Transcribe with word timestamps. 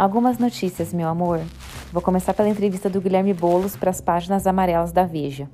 Algumas 0.00 0.38
notícias, 0.38 0.94
meu 0.94 1.06
amor. 1.06 1.42
Vou 1.92 2.00
começar 2.00 2.32
pela 2.32 2.48
entrevista 2.48 2.88
do 2.88 3.02
Guilherme 3.02 3.34
Bolos 3.34 3.76
para 3.76 3.90
as 3.90 4.00
páginas 4.00 4.46
amarelas 4.46 4.92
da 4.92 5.04
Veja. 5.04 5.46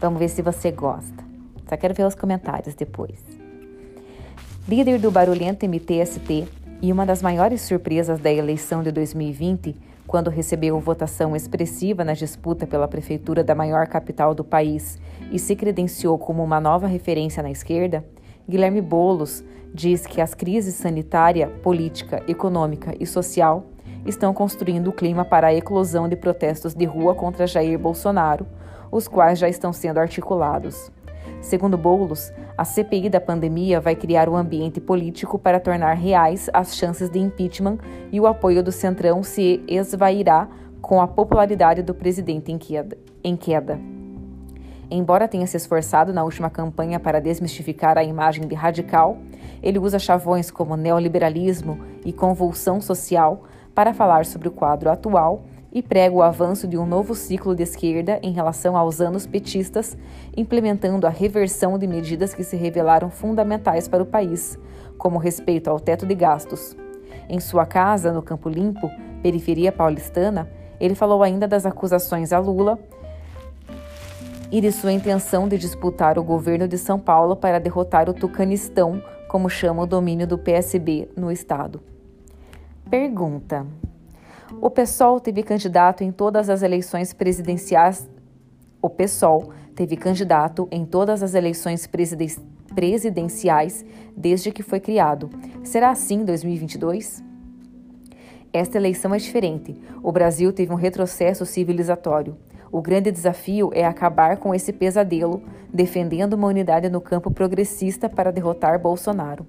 Vamos 0.00 0.18
ver 0.18 0.28
se 0.28 0.42
você 0.42 0.72
gosta. 0.72 1.24
Só 1.68 1.76
quero 1.76 1.94
ver 1.94 2.04
os 2.04 2.16
comentários 2.16 2.74
depois. 2.74 3.24
Líder 4.66 4.98
do 4.98 5.08
barulhento 5.08 5.64
MTST 5.66 6.48
e 6.82 6.92
uma 6.92 7.06
das 7.06 7.22
maiores 7.22 7.60
surpresas 7.60 8.18
da 8.18 8.32
eleição 8.32 8.82
de 8.82 8.90
2020, 8.90 9.76
quando 10.04 10.28
recebeu 10.28 10.80
votação 10.80 11.36
expressiva 11.36 12.02
na 12.02 12.14
disputa 12.14 12.66
pela 12.66 12.88
prefeitura 12.88 13.44
da 13.44 13.54
maior 13.54 13.86
capital 13.86 14.34
do 14.34 14.42
país 14.42 14.98
e 15.30 15.38
se 15.38 15.54
credenciou 15.54 16.18
como 16.18 16.42
uma 16.42 16.60
nova 16.60 16.88
referência 16.88 17.40
na 17.40 17.52
esquerda, 17.52 18.04
Guilherme 18.48 18.80
Bolos 18.80 19.44
diz 19.74 20.06
que 20.06 20.22
as 20.22 20.34
crises 20.34 20.74
sanitária, 20.74 21.48
política, 21.62 22.22
econômica 22.26 22.94
e 22.98 23.04
social 23.04 23.66
estão 24.06 24.32
construindo 24.32 24.88
o 24.88 24.92
clima 24.92 25.22
para 25.22 25.48
a 25.48 25.54
eclosão 25.54 26.08
de 26.08 26.16
protestos 26.16 26.74
de 26.74 26.86
rua 26.86 27.14
contra 27.14 27.46
Jair 27.46 27.78
Bolsonaro, 27.78 28.46
os 28.90 29.06
quais 29.06 29.38
já 29.38 29.50
estão 29.50 29.70
sendo 29.70 29.98
articulados. 29.98 30.90
Segundo 31.42 31.76
Boulos, 31.76 32.32
a 32.56 32.64
CPI 32.64 33.10
da 33.10 33.20
pandemia 33.20 33.80
vai 33.80 33.94
criar 33.94 34.30
um 34.30 34.36
ambiente 34.36 34.80
político 34.80 35.38
para 35.38 35.60
tornar 35.60 35.92
reais 35.92 36.48
as 36.54 36.74
chances 36.74 37.10
de 37.10 37.18
impeachment 37.18 37.78
e 38.10 38.18
o 38.18 38.26
apoio 38.26 38.62
do 38.62 38.72
Centrão 38.72 39.22
se 39.22 39.62
esvairá 39.68 40.48
com 40.80 41.02
a 41.02 41.06
popularidade 41.06 41.82
do 41.82 41.94
presidente 41.94 42.50
em 42.50 42.56
queda. 42.56 42.96
Em 43.22 43.36
queda. 43.36 43.97
Embora 44.90 45.28
tenha 45.28 45.46
se 45.46 45.56
esforçado 45.56 46.12
na 46.12 46.24
última 46.24 46.48
campanha 46.48 46.98
para 46.98 47.20
desmistificar 47.20 47.98
a 47.98 48.04
imagem 48.04 48.46
de 48.46 48.54
radical, 48.54 49.18
ele 49.62 49.78
usa 49.78 49.98
chavões 49.98 50.50
como 50.50 50.76
neoliberalismo 50.76 51.78
e 52.04 52.12
convulsão 52.12 52.80
social 52.80 53.44
para 53.74 53.92
falar 53.92 54.24
sobre 54.24 54.48
o 54.48 54.50
quadro 54.50 54.90
atual 54.90 55.44
e 55.70 55.82
prega 55.82 56.14
o 56.14 56.22
avanço 56.22 56.66
de 56.66 56.78
um 56.78 56.86
novo 56.86 57.14
ciclo 57.14 57.54
de 57.54 57.62
esquerda 57.62 58.18
em 58.22 58.32
relação 58.32 58.76
aos 58.76 59.00
anos 59.02 59.26
petistas, 59.26 59.96
implementando 60.34 61.06
a 61.06 61.10
reversão 61.10 61.78
de 61.78 61.86
medidas 61.86 62.32
que 62.32 62.42
se 62.42 62.56
revelaram 62.56 63.10
fundamentais 63.10 63.86
para 63.86 64.02
o 64.02 64.06
país, 64.06 64.58
como 64.96 65.18
respeito 65.18 65.68
ao 65.68 65.78
teto 65.78 66.06
de 66.06 66.14
gastos. 66.14 66.74
Em 67.28 67.38
sua 67.38 67.66
casa, 67.66 68.10
no 68.10 68.22
Campo 68.22 68.48
Limpo, 68.48 68.90
periferia 69.22 69.70
paulistana, 69.70 70.50
ele 70.80 70.94
falou 70.94 71.22
ainda 71.22 71.46
das 71.46 71.66
acusações 71.66 72.32
a 72.32 72.38
Lula 72.38 72.78
e 74.50 74.60
de 74.60 74.72
sua 74.72 74.92
intenção 74.92 75.46
de 75.46 75.58
disputar 75.58 76.18
o 76.18 76.24
governo 76.24 76.66
de 76.66 76.78
São 76.78 76.98
Paulo 76.98 77.36
para 77.36 77.60
derrotar 77.60 78.08
o 78.08 78.14
Tucanistão, 78.14 79.02
como 79.28 79.48
chama 79.50 79.82
o 79.82 79.86
domínio 79.86 80.26
do 80.26 80.38
PSB 80.38 81.08
no 81.16 81.30
estado. 81.30 81.82
Pergunta: 82.88 83.66
O 84.60 84.70
PSOL 84.70 85.20
teve 85.20 85.42
candidato 85.42 86.02
em 86.02 86.10
todas 86.10 86.48
as 86.48 86.62
eleições 86.62 87.12
presidenciais. 87.12 88.08
O 88.80 88.88
PSOL 88.88 89.50
teve 89.74 89.96
candidato 89.96 90.66
em 90.70 90.84
todas 90.84 91.22
as 91.22 91.34
eleições 91.34 91.86
presiden 91.86 92.28
presidenciais 92.74 93.84
desde 94.16 94.52
que 94.52 94.62
foi 94.62 94.78
criado. 94.78 95.30
Será 95.64 95.90
assim 95.90 96.16
em 96.16 96.24
2022? 96.24 97.24
Esta 98.52 98.78
eleição 98.78 99.14
é 99.14 99.18
diferente. 99.18 99.76
O 100.02 100.12
Brasil 100.12 100.52
teve 100.52 100.72
um 100.72 100.76
retrocesso 100.76 101.44
civilizatório. 101.44 102.36
O 102.70 102.82
grande 102.82 103.10
desafio 103.10 103.70
é 103.72 103.84
acabar 103.84 104.36
com 104.36 104.54
esse 104.54 104.72
pesadelo, 104.72 105.42
defendendo 105.72 106.34
uma 106.34 106.48
unidade 106.48 106.88
no 106.88 107.00
campo 107.00 107.30
progressista 107.30 108.08
para 108.08 108.30
derrotar 108.30 108.78
Bolsonaro. 108.80 109.46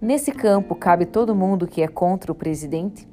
Nesse 0.00 0.32
campo 0.32 0.74
cabe 0.74 1.06
todo 1.06 1.34
mundo 1.34 1.66
que 1.66 1.82
é 1.82 1.88
contra 1.88 2.30
o 2.30 2.34
presidente? 2.34 3.08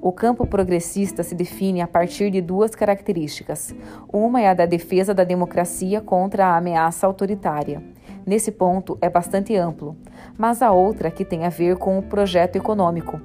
O 0.00 0.12
campo 0.12 0.46
progressista 0.46 1.22
se 1.22 1.34
define 1.34 1.80
a 1.80 1.88
partir 1.88 2.30
de 2.30 2.40
duas 2.40 2.74
características. 2.74 3.74
Uma 4.12 4.40
é 4.40 4.48
a 4.48 4.54
da 4.54 4.66
defesa 4.66 5.14
da 5.14 5.24
democracia 5.24 6.00
contra 6.00 6.46
a 6.46 6.56
ameaça 6.56 7.06
autoritária. 7.06 7.82
Nesse 8.26 8.52
ponto 8.52 8.96
é 9.00 9.08
bastante 9.08 9.56
amplo, 9.56 9.96
mas 10.36 10.62
a 10.62 10.70
outra 10.72 11.10
que 11.10 11.24
tem 11.24 11.44
a 11.44 11.48
ver 11.48 11.76
com 11.76 11.98
o 11.98 12.02
projeto 12.02 12.56
econômico. 12.56 13.20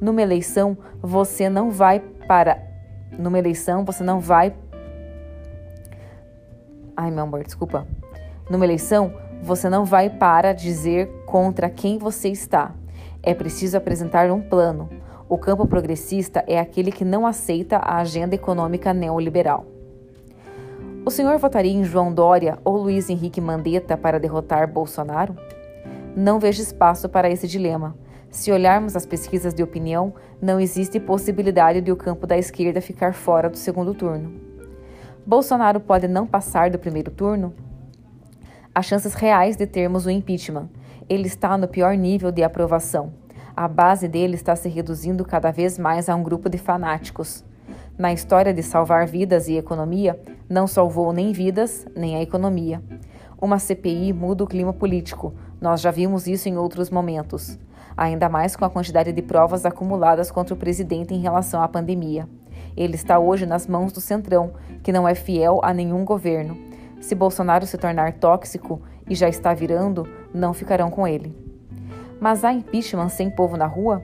Numa 0.00 0.22
eleição, 0.22 0.76
você 1.00 1.48
não 1.48 1.70
vai 1.70 2.00
para 2.28 2.74
numa 3.18 3.38
eleição, 3.38 3.84
você 3.84 4.02
não 4.02 4.18
vai 4.18 4.52
Ai, 6.96 7.10
meu 7.10 7.24
amor, 7.24 7.42
desculpa. 7.42 7.86
Numa 8.48 8.64
eleição, 8.64 9.12
você 9.42 9.68
não 9.68 9.84
vai 9.84 10.08
para 10.08 10.52
dizer 10.52 11.08
contra 11.26 11.68
quem 11.68 11.98
você 11.98 12.28
está. 12.28 12.72
É 13.22 13.34
preciso 13.34 13.76
apresentar 13.76 14.30
um 14.30 14.40
plano. 14.40 14.88
O 15.28 15.36
campo 15.36 15.66
progressista 15.66 16.44
é 16.46 16.58
aquele 16.58 16.92
que 16.92 17.04
não 17.04 17.26
aceita 17.26 17.78
a 17.78 17.96
agenda 17.96 18.34
econômica 18.34 18.92
neoliberal. 18.94 19.66
O 21.04 21.10
senhor 21.10 21.36
votaria 21.38 21.72
em 21.72 21.84
João 21.84 22.12
Dória 22.12 22.58
ou 22.64 22.76
Luiz 22.76 23.10
Henrique 23.10 23.40
Mandetta 23.40 23.96
para 23.96 24.20
derrotar 24.20 24.70
Bolsonaro? 24.70 25.36
Não 26.14 26.38
vejo 26.38 26.62
espaço 26.62 27.08
para 27.08 27.28
esse 27.28 27.48
dilema. 27.48 27.96
Se 28.30 28.52
olharmos 28.52 28.96
as 28.96 29.04
pesquisas 29.04 29.52
de 29.52 29.62
opinião, 29.62 30.14
não 30.40 30.60
existe 30.60 31.00
possibilidade 31.00 31.80
de 31.80 31.90
o 31.90 31.96
campo 31.96 32.26
da 32.26 32.38
esquerda 32.38 32.80
ficar 32.80 33.14
fora 33.14 33.50
do 33.50 33.56
segundo 33.56 33.94
turno. 33.94 34.43
Bolsonaro 35.26 35.80
pode 35.80 36.06
não 36.06 36.26
passar 36.26 36.68
do 36.70 36.78
primeiro 36.78 37.10
turno? 37.10 37.54
Há 38.74 38.82
chances 38.82 39.14
reais 39.14 39.56
de 39.56 39.66
termos 39.66 40.04
o 40.04 40.10
impeachment. 40.10 40.68
Ele 41.08 41.26
está 41.26 41.56
no 41.56 41.66
pior 41.66 41.96
nível 41.96 42.30
de 42.30 42.42
aprovação. 42.42 43.10
A 43.56 43.66
base 43.66 44.06
dele 44.06 44.34
está 44.34 44.54
se 44.54 44.68
reduzindo 44.68 45.24
cada 45.24 45.50
vez 45.50 45.78
mais 45.78 46.10
a 46.10 46.14
um 46.14 46.22
grupo 46.22 46.50
de 46.50 46.58
fanáticos. 46.58 47.42
Na 47.96 48.12
história 48.12 48.52
de 48.52 48.62
salvar 48.62 49.06
vidas 49.06 49.48
e 49.48 49.56
economia, 49.56 50.20
não 50.46 50.66
salvou 50.66 51.10
nem 51.10 51.32
vidas, 51.32 51.86
nem 51.96 52.16
a 52.16 52.22
economia. 52.22 52.82
Uma 53.40 53.58
CPI 53.58 54.12
muda 54.12 54.44
o 54.44 54.46
clima 54.46 54.74
político. 54.74 55.32
Nós 55.58 55.80
já 55.80 55.90
vimos 55.90 56.26
isso 56.26 56.50
em 56.50 56.58
outros 56.58 56.90
momentos. 56.90 57.58
Ainda 57.96 58.28
mais 58.28 58.56
com 58.56 58.66
a 58.66 58.70
quantidade 58.70 59.10
de 59.10 59.22
provas 59.22 59.64
acumuladas 59.64 60.30
contra 60.30 60.52
o 60.52 60.58
presidente 60.58 61.14
em 61.14 61.20
relação 61.20 61.62
à 61.62 61.68
pandemia. 61.68 62.28
Ele 62.76 62.94
está 62.94 63.18
hoje 63.18 63.46
nas 63.46 63.66
mãos 63.66 63.92
do 63.92 64.00
Centrão, 64.00 64.52
que 64.82 64.92
não 64.92 65.06
é 65.06 65.14
fiel 65.14 65.60
a 65.62 65.72
nenhum 65.72 66.04
governo. 66.04 66.56
Se 67.00 67.14
Bolsonaro 67.14 67.66
se 67.66 67.78
tornar 67.78 68.14
tóxico, 68.14 68.80
e 69.08 69.14
já 69.14 69.28
está 69.28 69.52
virando, 69.52 70.08
não 70.32 70.54
ficarão 70.54 70.90
com 70.90 71.06
ele. 71.06 71.34
Mas 72.20 72.44
há 72.44 72.52
impeachment 72.52 73.08
sem 73.10 73.30
povo 73.30 73.56
na 73.56 73.66
rua? 73.66 74.02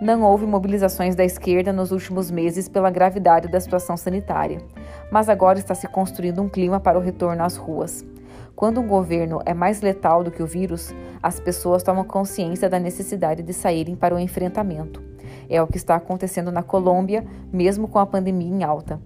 Não 0.00 0.22
houve 0.22 0.46
mobilizações 0.46 1.14
da 1.14 1.24
esquerda 1.24 1.72
nos 1.72 1.92
últimos 1.92 2.30
meses 2.30 2.68
pela 2.68 2.90
gravidade 2.90 3.48
da 3.48 3.60
situação 3.60 3.96
sanitária, 3.96 4.58
mas 5.10 5.28
agora 5.28 5.58
está 5.58 5.74
se 5.74 5.86
construindo 5.86 6.42
um 6.42 6.48
clima 6.48 6.80
para 6.80 6.98
o 6.98 7.02
retorno 7.02 7.44
às 7.44 7.56
ruas. 7.56 8.04
Quando 8.56 8.80
um 8.80 8.86
governo 8.86 9.40
é 9.44 9.54
mais 9.54 9.80
letal 9.80 10.22
do 10.22 10.30
que 10.30 10.42
o 10.42 10.46
vírus, 10.46 10.94
as 11.22 11.40
pessoas 11.40 11.82
tomam 11.82 12.04
consciência 12.04 12.68
da 12.68 12.78
necessidade 12.78 13.42
de 13.42 13.52
saírem 13.52 13.96
para 13.96 14.14
o 14.14 14.18
enfrentamento. 14.18 15.02
É 15.48 15.62
o 15.62 15.66
que 15.66 15.76
está 15.76 15.96
acontecendo 15.96 16.50
na 16.50 16.62
Colômbia, 16.62 17.24
mesmo 17.52 17.88
com 17.88 17.98
a 17.98 18.06
pandemia 18.06 18.48
em 18.48 18.64
alta. 18.64 19.00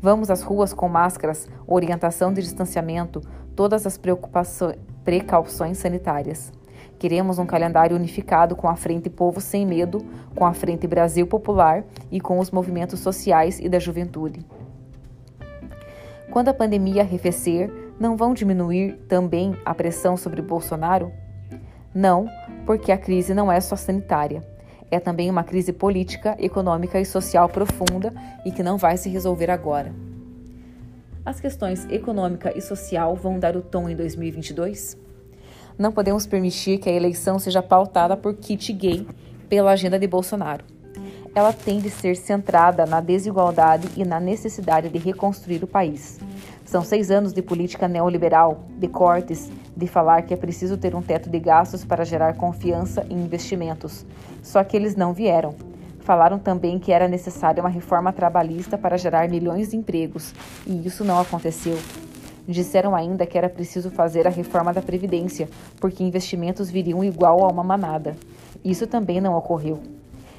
Vamos 0.00 0.30
às 0.30 0.42
ruas 0.42 0.72
com 0.72 0.88
máscaras, 0.88 1.48
orientação 1.66 2.32
de 2.32 2.40
distanciamento, 2.40 3.20
todas 3.54 3.86
as 3.86 4.00
precauções 5.04 5.78
sanitárias. 5.78 6.52
Queremos 6.98 7.38
um 7.38 7.46
calendário 7.46 7.96
unificado 7.96 8.54
com 8.54 8.68
a 8.68 8.76
Frente 8.76 9.10
Povo 9.10 9.40
Sem 9.40 9.66
Medo, 9.66 10.04
com 10.34 10.46
a 10.46 10.52
Frente 10.52 10.86
Brasil 10.86 11.26
Popular 11.26 11.84
e 12.10 12.20
com 12.20 12.38
os 12.38 12.50
movimentos 12.50 13.00
sociais 13.00 13.58
e 13.58 13.68
da 13.68 13.78
juventude. 13.78 14.44
Quando 16.30 16.48
a 16.48 16.54
pandemia 16.54 17.02
arrefecer, 17.02 17.70
não 17.98 18.16
vão 18.16 18.32
diminuir 18.32 18.96
também 19.08 19.56
a 19.64 19.74
pressão 19.74 20.16
sobre 20.16 20.40
Bolsonaro? 20.40 21.12
Não, 21.94 22.26
porque 22.64 22.92
a 22.92 22.98
crise 22.98 23.34
não 23.34 23.50
é 23.50 23.60
só 23.60 23.76
sanitária 23.76 24.42
é 24.90 24.98
também 24.98 25.30
uma 25.30 25.44
crise 25.44 25.72
política, 25.72 26.36
econômica 26.38 27.00
e 27.00 27.04
social 27.04 27.48
profunda 27.48 28.12
e 28.44 28.50
que 28.50 28.62
não 28.62 28.76
vai 28.76 28.96
se 28.96 29.08
resolver 29.08 29.50
agora. 29.50 29.92
As 31.24 31.38
questões 31.38 31.86
econômica 31.90 32.56
e 32.56 32.60
social 32.60 33.14
vão 33.14 33.38
dar 33.38 33.56
o 33.56 33.62
tom 33.62 33.88
em 33.88 33.94
2022? 33.94 34.96
Não 35.78 35.92
podemos 35.92 36.26
permitir 36.26 36.78
que 36.78 36.88
a 36.88 36.92
eleição 36.92 37.38
seja 37.38 37.62
pautada 37.62 38.16
por 38.16 38.34
kit 38.34 38.72
gay 38.72 39.06
pela 39.48 39.72
agenda 39.72 39.98
de 39.98 40.06
Bolsonaro. 40.06 40.64
Ela 41.34 41.52
tem 41.52 41.78
de 41.78 41.90
ser 41.90 42.16
centrada 42.16 42.84
na 42.84 43.00
desigualdade 43.00 43.88
e 43.96 44.04
na 44.04 44.18
necessidade 44.18 44.88
de 44.88 44.98
reconstruir 44.98 45.62
o 45.62 45.66
país. 45.66 46.18
São 46.64 46.82
seis 46.82 47.10
anos 47.10 47.32
de 47.32 47.42
política 47.42 47.86
neoliberal, 47.86 48.64
de 48.78 48.88
cortes, 48.88 49.50
de 49.76 49.86
falar 49.86 50.22
que 50.22 50.34
é 50.34 50.36
preciso 50.36 50.76
ter 50.76 50.94
um 50.94 51.02
teto 51.02 51.30
de 51.30 51.38
gastos 51.38 51.84
para 51.84 52.04
gerar 52.04 52.34
confiança 52.34 53.06
em 53.08 53.22
investimentos. 53.22 54.04
Só 54.42 54.62
que 54.64 54.76
eles 54.76 54.96
não 54.96 55.12
vieram. 55.12 55.54
Falaram 56.00 56.38
também 56.38 56.78
que 56.78 56.92
era 56.92 57.06
necessária 57.06 57.62
uma 57.62 57.68
reforma 57.68 58.12
trabalhista 58.12 58.76
para 58.76 58.96
gerar 58.96 59.28
milhões 59.28 59.70
de 59.70 59.76
empregos, 59.76 60.34
e 60.66 60.86
isso 60.86 61.04
não 61.04 61.20
aconteceu. 61.20 61.78
Disseram 62.48 62.96
ainda 62.96 63.26
que 63.26 63.38
era 63.38 63.48
preciso 63.48 63.90
fazer 63.90 64.26
a 64.26 64.30
reforma 64.30 64.72
da 64.72 64.82
Previdência, 64.82 65.48
porque 65.78 66.02
investimentos 66.02 66.70
viriam 66.70 67.04
igual 67.04 67.44
a 67.44 67.48
uma 67.48 67.62
manada. 67.62 68.16
Isso 68.64 68.86
também 68.86 69.20
não 69.20 69.36
ocorreu. 69.36 69.80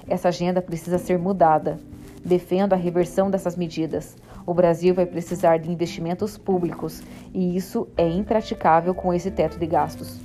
Essa 0.08 0.28
agenda 0.28 0.62
precisa 0.62 0.98
ser 0.98 1.18
mudada. 1.18 1.80
Defendo 2.24 2.74
a 2.74 2.76
reversão 2.76 3.32
dessas 3.32 3.56
medidas. 3.56 4.18
O 4.46 4.54
Brasil 4.54 4.94
vai 4.94 5.06
precisar 5.06 5.58
de 5.58 5.72
investimentos 5.72 6.38
públicos 6.38 7.02
e 7.34 7.56
isso 7.56 7.88
é 7.98 8.08
impraticável 8.08 8.94
com 8.94 9.14
esse 9.14 9.32
teto 9.32 9.60
de 9.60 9.68
gastos. 9.68 10.20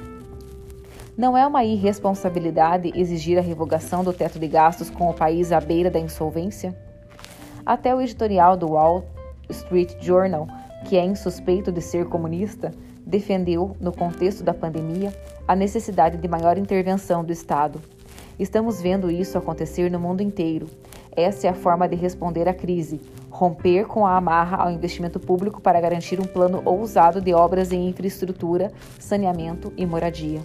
Não 1.17 1.37
é 1.37 1.47
uma 1.47 1.65
irresponsabilidade 1.65 2.93
exigir 2.95 3.39
a 3.39 3.43
revogação 3.43 4.05
do 4.05 4.13
teto 4.13 4.39
de 4.39 4.47
gastos 4.47 4.91
com 4.91 5.09
o 5.09 5.15
país 5.15 5.51
à 5.51 5.61
beira 5.61 5.91
da 5.91 5.99
insolvência? 5.99 6.77
Até 7.65 7.95
o 7.95 8.01
editorial 8.01 8.57
do 8.57 8.73
Wall 8.73 9.05
Street 9.49 9.95
Journal, 10.01 10.47
que 10.85 10.97
é 10.97 11.05
insuspeito 11.05 11.73
de 11.73 11.81
ser 11.81 12.07
comunista, 12.07 12.71
defendeu, 13.07 13.77
no 13.81 13.93
contexto 13.93 14.45
da 14.45 14.53
pandemia, 14.53 15.13
a 15.49 15.57
necessidade 15.57 16.17
de 16.17 16.29
maior 16.29 16.59
intervenção 16.59 17.25
do 17.25 17.33
Estado. 17.33 17.81
Estamos 18.39 18.83
vendo 18.83 19.11
isso 19.11 19.39
acontecer 19.39 19.91
no 19.91 19.99
mundo 19.99 20.21
inteiro. 20.21 20.67
Essa 21.17 21.47
é 21.47 21.51
a 21.51 21.55
forma 21.55 21.89
de 21.89 21.97
responder 21.97 22.47
à 22.47 22.53
crise, 22.53 23.01
romper 23.37 23.87
com 23.87 24.07
a 24.07 24.17
amarra 24.17 24.57
ao 24.57 24.71
investimento 24.71 25.21
público 25.21 25.61
para 25.61 25.79
garantir 25.79 26.19
um 26.19 26.25
plano 26.25 26.63
ousado 26.65 27.21
de 27.21 27.35
obras 27.35 27.71
em 27.71 27.87
infraestrutura, 27.87 28.73
saneamento 28.99 29.75
e 29.77 29.85
moradia. 29.85 30.41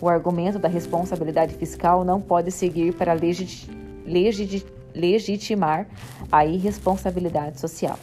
O 0.00 0.08
argumento 0.08 0.58
da 0.58 0.66
responsabilidade 0.66 1.54
fiscal 1.54 2.02
não 2.02 2.18
pode 2.18 2.50
seguir 2.50 2.94
para 2.94 3.12
legit 3.12 3.70
legit 4.06 4.66
legitimar 4.94 5.86
a 6.32 6.46
irresponsabilidade 6.46 7.60
social. 7.60 7.98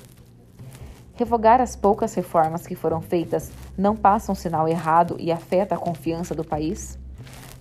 Revogar 1.15 1.59
as 1.59 1.75
poucas 1.75 2.13
reformas 2.13 2.67
que 2.67 2.75
foram 2.75 3.01
feitas 3.01 3.51
não 3.75 3.95
passa 3.95 4.31
um 4.31 4.35
sinal 4.35 4.67
errado 4.67 5.17
e 5.19 5.31
afeta 5.31 5.73
a 5.73 5.79
confiança 5.79 6.35
do 6.35 6.43
país? 6.43 6.97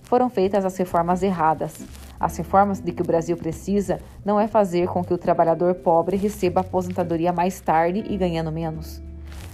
Foram 0.03 0.29
feitas 0.29 0.63
as 0.63 0.77
reformas 0.77 1.23
erradas, 1.23 1.83
as 2.19 2.35
reformas 2.37 2.79
de 2.79 2.91
que 2.91 3.01
o 3.01 3.05
Brasil 3.05 3.37
precisa 3.37 3.99
não 4.25 4.39
é 4.39 4.47
fazer 4.47 4.87
com 4.87 5.03
que 5.03 5.13
o 5.13 5.17
trabalhador 5.17 5.75
pobre 5.75 6.17
receba 6.17 6.61
aposentadoria 6.61 7.31
mais 7.31 7.59
tarde 7.59 8.03
e 8.07 8.17
ganhando 8.17 8.51
menos. 8.51 9.01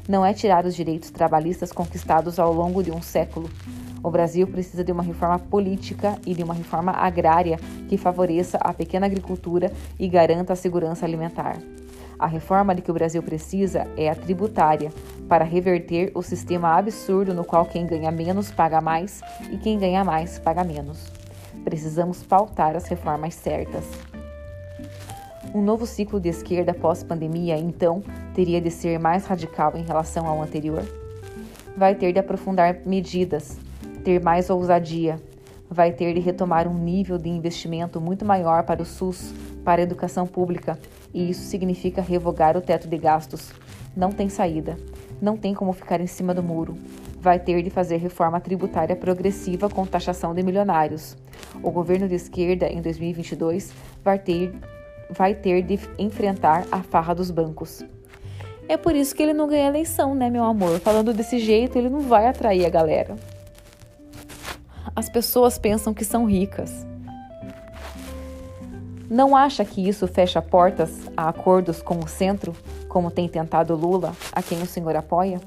Não 0.08 0.26
é 0.26 0.34
tirar 0.34 0.66
os 0.66 0.76
direitos 0.76 1.12
trabalhistas 1.12 1.72
conquistados 1.72 2.38
ao 2.38 2.54
longo 2.54 2.84
de 2.84 2.92
um 2.92 3.02
século. 3.02 3.50
O 4.04 4.12
Brasil 4.12 4.46
precisa 4.46 4.84
de 4.84 4.92
uma 4.92 5.02
reforma 5.02 5.40
política 5.40 6.18
e 6.26 6.34
de 6.34 6.44
uma 6.44 6.54
reforma 6.54 6.92
agrária 6.92 7.58
que 7.88 7.98
favoreça 7.98 8.58
a 8.58 8.74
pequena 8.74 9.06
agricultura 9.06 9.72
e 9.98 10.08
garanta 10.10 10.52
a 10.52 10.58
segurança 10.58 11.06
alimentar. 11.06 11.58
A 12.20 12.28
reforma 12.28 12.76
de 12.76 12.82
que 12.82 12.92
o 12.92 12.94
Brasil 12.94 13.24
precisa 13.24 13.88
é 13.98 14.10
a 14.10 14.16
tributária, 14.16 14.92
para 15.28 15.46
reverter 15.46 16.12
o 16.14 16.22
sistema 16.22 16.78
absurdo 16.78 17.34
no 17.34 17.46
qual 17.46 17.66
quem 17.66 17.88
ganha 17.88 18.12
menos 18.12 18.52
paga 18.52 18.82
mais 18.82 19.22
e 19.52 19.58
quem 19.58 19.80
ganha 19.80 20.04
mais 20.04 20.38
paga 20.38 20.64
menos. 20.64 21.23
Precisamos 21.64 22.24
pautar 22.24 22.76
as 22.76 22.86
reformas 22.88 23.34
certas. 23.34 23.86
Um 25.54 25.62
novo 25.62 25.86
ciclo 25.86 26.20
de 26.20 26.30
esquerda 26.30 26.74
pós-pandemia, 26.74 27.58
então, 27.58 28.04
teria 28.34 28.60
de 28.60 28.72
ser 28.72 29.00
mais 29.00 29.26
radical 29.26 29.74
em 29.76 29.84
relação 29.84 30.28
ao 30.28 30.42
anterior? 30.42 30.84
Vai 31.78 31.96
ter 31.96 32.12
de 32.12 32.20
aprofundar 32.20 32.80
medidas, 32.86 33.58
ter 34.04 34.22
mais 34.22 34.50
ousadia, 34.50 35.20
vai 35.70 35.92
ter 35.92 36.14
de 36.14 36.20
retomar 36.20 36.68
um 36.68 36.78
nível 36.78 37.18
de 37.18 37.30
investimento 37.30 38.02
muito 38.02 38.26
maior 38.26 38.64
para 38.64 38.82
o 38.82 38.86
SUS, 38.86 39.34
para 39.64 39.82
a 39.82 39.84
educação 39.84 40.26
pública, 40.26 40.78
e 41.14 41.30
isso 41.30 41.44
significa 41.44 42.02
revogar 42.02 42.58
o 42.58 42.62
teto 42.62 42.88
de 42.88 42.98
gastos. 42.98 43.52
Não 43.96 44.12
tem 44.12 44.30
saída, 44.30 44.78
não 45.22 45.38
tem 45.38 45.54
como 45.54 45.72
ficar 45.72 46.02
em 46.02 46.08
cima 46.08 46.34
do 46.34 46.42
muro 46.42 46.76
vai 47.24 47.40
ter 47.40 47.64
de 47.64 47.70
fazer 47.70 47.96
reforma 47.98 48.42
tributária 48.42 48.98
progressiva 48.98 49.70
com 49.70 49.86
taxação 49.86 50.36
de 50.36 50.44
milionários. 50.44 51.16
O 51.64 51.72
governo 51.72 52.06
de 52.06 52.16
esquerda, 52.16 52.68
em 52.68 52.82
2022, 52.82 53.72
vai 54.04 54.20
ter, 54.20 54.54
vai 55.10 55.34
ter 55.34 55.62
de 55.62 55.80
enfrentar 55.98 56.66
a 56.70 56.84
farra 56.84 57.16
dos 57.16 57.32
bancos. 57.32 57.82
É 58.68 58.76
por 58.76 58.94
isso 58.94 59.16
que 59.16 59.24
ele 59.24 59.34
não 59.34 59.48
ganha 59.48 59.68
eleição, 59.68 60.14
né, 60.14 60.30
meu 60.30 60.44
amor? 60.44 60.82
Falando 60.82 61.14
desse 61.14 61.40
jeito, 61.40 61.78
ele 61.78 61.90
não 61.90 62.02
vai 62.02 62.28
atrair 62.28 62.66
a 62.66 62.70
galera. 62.70 63.16
As 64.94 65.08
pessoas 65.08 65.58
pensam 65.58 65.94
que 65.94 66.04
são 66.04 66.26
ricas. 66.26 66.86
Não 69.10 69.34
acha 69.34 69.64
que 69.64 69.88
isso 69.88 70.08
fecha 70.08 70.42
portas 70.42 71.10
a 71.16 71.30
acordos 71.30 71.82
com 71.82 72.00
o 72.00 72.08
centro, 72.08 72.54
como 72.90 73.10
tem 73.10 73.30
tentado 73.30 73.76
Lula, 73.76 74.14
a 74.34 74.44
quem 74.44 74.62
o 74.62 74.66
senhor 74.66 74.96
apoia? 74.98 75.40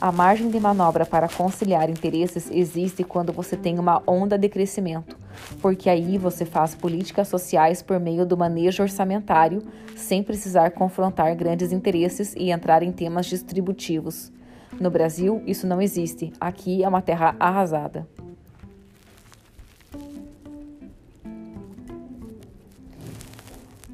A 0.00 0.10
margem 0.10 0.48
de 0.48 0.58
manobra 0.58 1.04
para 1.04 1.28
conciliar 1.28 1.90
interesses 1.90 2.50
existe 2.50 3.04
quando 3.04 3.34
você 3.34 3.54
tem 3.54 3.78
uma 3.78 4.02
onda 4.06 4.38
de 4.38 4.48
crescimento, 4.48 5.14
porque 5.60 5.90
aí 5.90 6.16
você 6.16 6.46
faz 6.46 6.74
políticas 6.74 7.28
sociais 7.28 7.82
por 7.82 8.00
meio 8.00 8.24
do 8.24 8.34
manejo 8.34 8.82
orçamentário, 8.82 9.62
sem 9.94 10.22
precisar 10.22 10.70
confrontar 10.70 11.36
grandes 11.36 11.70
interesses 11.70 12.34
e 12.34 12.50
entrar 12.50 12.82
em 12.82 12.90
temas 12.90 13.26
distributivos. 13.26 14.32
No 14.80 14.90
Brasil, 14.90 15.42
isso 15.46 15.66
não 15.66 15.82
existe. 15.82 16.32
Aqui 16.40 16.82
é 16.82 16.88
uma 16.88 17.02
terra 17.02 17.36
arrasada. 17.38 18.08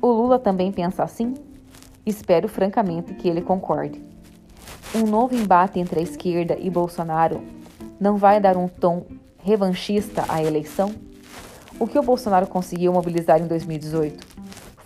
O 0.00 0.06
Lula 0.06 0.38
também 0.38 0.70
pensa 0.70 1.03
assim? 1.03 1.35
Espero 2.05 2.47
francamente 2.47 3.12
que 3.14 3.29
ele 3.29 3.43
concorde 3.43 4.16
um 4.94 5.06
novo 5.06 5.35
embate 5.35 5.79
entre 5.79 6.00
a 6.00 6.03
esquerda 6.03 6.56
e 6.59 6.71
Bolsonaro 6.71 7.43
não 7.99 8.17
vai 8.17 8.41
dar 8.41 8.56
um 8.56 8.69
tom 8.69 9.06
revanchista 9.38 10.25
à 10.29 10.43
eleição? 10.43 10.94
O 11.79 11.87
que 11.87 11.99
o 11.99 12.03
Bolsonaro 12.03 12.47
conseguiu 12.47 12.93
mobilizar 12.93 13.41
em 13.41 13.47
2018 13.47 14.37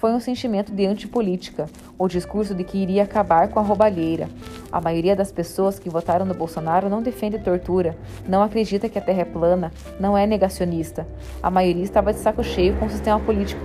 foi 0.01 0.15
um 0.15 0.19
sentimento 0.19 0.73
de 0.73 0.87
antipolítica, 0.87 1.67
o 1.99 2.09
discurso 2.09 2.55
de 2.55 2.65
que 2.65 2.79
iria 2.79 3.03
acabar 3.03 3.49
com 3.49 3.61
a 3.61 3.63
roubalheira. 3.63 4.31
A 4.73 4.81
maioria 4.81 5.15
das 5.15 5.31
pessoas 5.31 5.79
que 5.79 5.91
votaram 5.91 6.25
no 6.25 6.33
Bolsonaro 6.33 6.89
não 6.89 7.03
defende 7.03 7.39
tortura, 7.39 7.95
não 8.27 8.43
acredita 8.43 8.89
que 8.89 8.99
a 8.99 9.03
Terra 9.03 9.21
é 9.21 9.25
plana, 9.27 9.71
não 10.01 10.17
é 10.17 10.27
negacionista. 10.27 11.07
A 11.43 11.51
maioria 11.51 11.85
estava 11.85 12.15
de 12.15 12.19
saco 12.19 12.43
cheio 12.43 12.75
com 12.79 12.87
o 12.87 12.91
sistema 12.91 13.21
político 13.21 13.61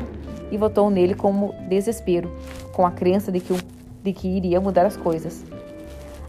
e 0.51 0.57
votou 0.57 0.89
nele 0.89 1.15
como 1.15 1.55
desespero, 1.69 2.29
com 2.73 2.85
a 2.85 2.91
crença 2.91 3.31
de 3.31 3.39
que, 3.39 3.53
de 4.03 4.11
que 4.11 4.27
iria 4.27 4.59
mudar 4.59 4.85
as 4.85 4.97
coisas. 4.97 5.41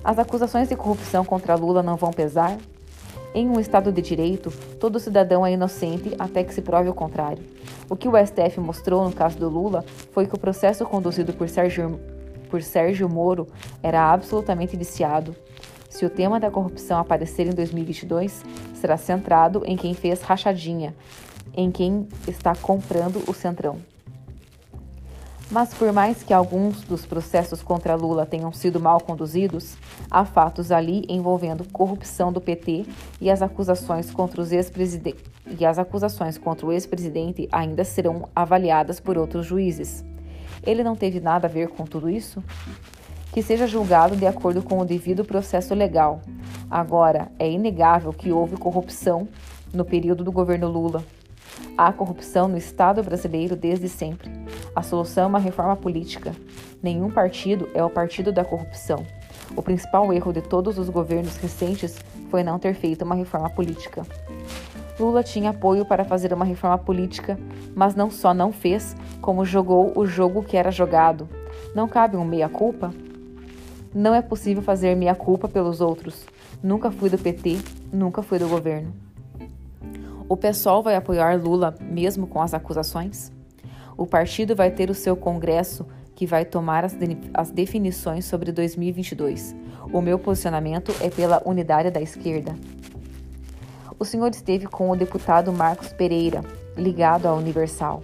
As 0.06 0.20
acusações 0.20 0.68
de 0.68 0.76
corrupção 0.76 1.24
contra 1.24 1.56
Lula 1.56 1.82
não 1.82 1.96
vão 1.96 2.12
pesar? 2.12 2.56
Em 3.34 3.48
um 3.48 3.58
Estado 3.58 3.90
de 3.90 4.00
Direito, 4.00 4.52
todo 4.78 5.00
cidadão 5.00 5.44
é 5.44 5.50
inocente 5.50 6.14
até 6.16 6.44
que 6.44 6.54
se 6.54 6.62
prove 6.62 6.88
o 6.88 6.94
contrário. 6.94 7.42
O 7.90 7.96
que 7.96 8.06
o 8.06 8.12
STF 8.16 8.60
mostrou 8.60 9.04
no 9.04 9.10
caso 9.10 9.36
do 9.36 9.48
Lula 9.48 9.84
foi 10.12 10.28
que 10.28 10.34
o 10.36 10.38
processo 10.38 10.86
conduzido 10.86 11.32
por 11.32 11.48
Sérgio, 11.48 11.98
por 12.48 12.62
Sérgio 12.62 13.08
Moro 13.08 13.48
era 13.82 14.12
absolutamente 14.12 14.76
viciado. 14.76 15.34
Se 15.90 16.06
o 16.06 16.10
tema 16.10 16.38
da 16.38 16.52
corrupção 16.52 17.00
aparecer 17.00 17.48
em 17.48 17.54
2022, 17.54 18.44
será 18.74 18.96
centrado 18.96 19.64
em 19.66 19.76
quem 19.76 19.92
fez 19.92 20.22
rachadinha, 20.22 20.94
em 21.52 21.68
quem 21.72 22.06
está 22.28 22.54
comprando 22.54 23.24
o 23.26 23.34
centrão. 23.34 23.80
Mas 25.48 25.72
por 25.72 25.92
mais 25.92 26.24
que 26.24 26.32
alguns 26.32 26.80
dos 26.82 27.06
processos 27.06 27.62
contra 27.62 27.94
Lula 27.94 28.26
tenham 28.26 28.52
sido 28.52 28.80
mal 28.80 29.00
conduzidos, 29.00 29.76
há 30.10 30.24
fatos 30.24 30.72
ali 30.72 31.04
envolvendo 31.08 31.64
corrupção 31.70 32.32
do 32.32 32.40
PT 32.40 32.84
e 33.20 33.30
as 33.30 33.42
acusações 33.42 34.10
contra 34.10 34.40
os 34.40 34.50
e 34.50 35.64
as 35.64 35.78
acusações 35.78 36.36
contra 36.36 36.66
o 36.66 36.72
ex-presidente 36.72 37.48
ainda 37.52 37.84
serão 37.84 38.28
avaliadas 38.34 38.98
por 38.98 39.16
outros 39.16 39.46
juízes. 39.46 40.04
Ele 40.64 40.82
não 40.82 40.96
teve 40.96 41.20
nada 41.20 41.46
a 41.46 41.50
ver 41.50 41.68
com 41.68 41.84
tudo 41.84 42.10
isso? 42.10 42.42
Que 43.32 43.40
seja 43.40 43.68
julgado 43.68 44.16
de 44.16 44.26
acordo 44.26 44.62
com 44.62 44.80
o 44.80 44.84
devido 44.84 45.24
processo 45.24 45.74
legal. 45.74 46.20
Agora, 46.68 47.30
é 47.38 47.48
inegável 47.48 48.12
que 48.12 48.32
houve 48.32 48.56
corrupção 48.56 49.28
no 49.72 49.84
período 49.84 50.24
do 50.24 50.32
governo 50.32 50.68
Lula. 50.68 51.04
Há 51.76 51.92
corrupção 51.92 52.48
no 52.48 52.56
Estado 52.56 53.02
brasileiro 53.02 53.54
desde 53.54 53.88
sempre. 53.88 54.30
A 54.74 54.82
solução 54.82 55.24
é 55.24 55.26
uma 55.26 55.38
reforma 55.38 55.76
política. 55.76 56.34
Nenhum 56.82 57.10
partido 57.10 57.68
é 57.74 57.82
o 57.82 57.90
partido 57.90 58.32
da 58.32 58.44
corrupção. 58.44 59.04
O 59.54 59.62
principal 59.62 60.12
erro 60.12 60.32
de 60.32 60.42
todos 60.42 60.78
os 60.78 60.88
governos 60.88 61.36
recentes 61.36 61.96
foi 62.30 62.42
não 62.42 62.58
ter 62.58 62.74
feito 62.74 63.04
uma 63.04 63.14
reforma 63.14 63.50
política. 63.50 64.06
Lula 64.98 65.22
tinha 65.22 65.50
apoio 65.50 65.84
para 65.84 66.04
fazer 66.04 66.32
uma 66.32 66.44
reforma 66.44 66.78
política, 66.78 67.38
mas 67.74 67.94
não 67.94 68.10
só 68.10 68.32
não 68.32 68.50
fez, 68.50 68.96
como 69.20 69.44
jogou 69.44 69.92
o 69.94 70.06
jogo 70.06 70.42
que 70.42 70.56
era 70.56 70.70
jogado. 70.70 71.28
Não 71.74 71.86
cabe 71.86 72.16
um 72.16 72.24
meia-culpa? 72.24 72.92
Não 73.94 74.14
é 74.14 74.22
possível 74.22 74.62
fazer 74.62 74.94
meia-culpa 74.94 75.48
pelos 75.48 75.80
outros. 75.80 76.26
Nunca 76.62 76.90
fui 76.90 77.10
do 77.10 77.18
PT, 77.18 77.58
nunca 77.92 78.22
fui 78.22 78.38
do 78.38 78.48
governo. 78.48 79.05
O 80.28 80.36
PSOL 80.36 80.82
vai 80.82 80.96
apoiar 80.96 81.40
Lula 81.40 81.72
mesmo 81.80 82.26
com 82.26 82.42
as 82.42 82.52
acusações? 82.52 83.30
O 83.96 84.04
partido 84.04 84.56
vai 84.56 84.72
ter 84.72 84.90
o 84.90 84.94
seu 84.94 85.16
congresso 85.16 85.86
que 86.16 86.26
vai 86.26 86.44
tomar 86.44 86.84
as, 86.84 86.94
de, 86.94 87.16
as 87.32 87.52
definições 87.52 88.24
sobre 88.24 88.50
2022. 88.50 89.54
O 89.92 90.00
meu 90.00 90.18
posicionamento 90.18 90.92
é 91.00 91.08
pela 91.08 91.40
unidade 91.46 91.90
da 91.90 92.00
esquerda. 92.00 92.56
O 93.98 94.04
senhor 94.04 94.30
esteve 94.30 94.66
com 94.66 94.90
o 94.90 94.96
deputado 94.96 95.52
Marcos 95.52 95.92
Pereira, 95.92 96.42
ligado 96.76 97.26
à 97.26 97.34
Universal. 97.34 98.02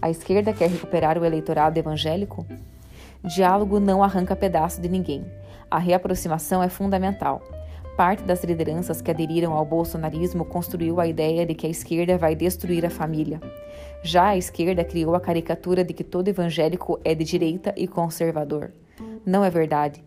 A 0.00 0.10
esquerda 0.10 0.52
quer 0.52 0.68
recuperar 0.68 1.16
o 1.16 1.24
eleitorado 1.24 1.78
evangélico? 1.78 2.44
Diálogo 3.24 3.80
não 3.80 4.02
arranca 4.02 4.36
pedaço 4.36 4.78
de 4.78 4.90
ninguém. 4.90 5.24
A 5.70 5.78
reaproximação 5.78 6.62
é 6.62 6.68
fundamental. 6.68 7.40
Parte 8.02 8.24
das 8.24 8.42
lideranças 8.42 9.00
que 9.00 9.12
aderiram 9.12 9.52
ao 9.52 9.64
bolsonarismo 9.64 10.44
construiu 10.44 10.98
a 10.98 11.06
ideia 11.06 11.46
de 11.46 11.54
que 11.54 11.68
a 11.68 11.70
esquerda 11.70 12.18
vai 12.18 12.34
destruir 12.34 12.84
a 12.84 12.90
família. 12.90 13.40
Já 14.02 14.30
a 14.30 14.36
esquerda 14.36 14.82
criou 14.82 15.14
a 15.14 15.20
caricatura 15.20 15.84
de 15.84 15.92
que 15.92 16.02
todo 16.02 16.26
evangélico 16.26 16.98
é 17.04 17.14
de 17.14 17.22
direita 17.22 17.72
e 17.76 17.86
conservador. 17.86 18.72
Não 19.24 19.44
é 19.44 19.50
verdade. 19.50 20.02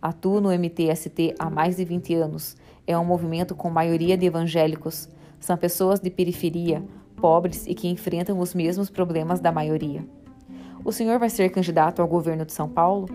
Atuo 0.00 0.40
no 0.40 0.56
MTST 0.56 1.34
há 1.40 1.50
mais 1.50 1.78
de 1.78 1.84
20 1.84 2.14
anos. 2.14 2.56
É 2.86 2.96
um 2.96 3.04
movimento 3.04 3.56
com 3.56 3.68
maioria 3.68 4.16
de 4.16 4.26
evangélicos. 4.26 5.08
São 5.40 5.56
pessoas 5.56 5.98
de 5.98 6.08
periferia, 6.08 6.84
pobres 7.16 7.66
e 7.66 7.74
que 7.74 7.88
enfrentam 7.88 8.38
os 8.38 8.54
mesmos 8.54 8.88
problemas 8.90 9.40
da 9.40 9.50
maioria. 9.50 10.06
O 10.84 10.92
senhor 10.92 11.18
vai 11.18 11.28
ser 11.28 11.50
candidato 11.50 12.00
ao 12.00 12.06
governo 12.06 12.46
de 12.46 12.52
São 12.52 12.68
Paulo? 12.68 13.08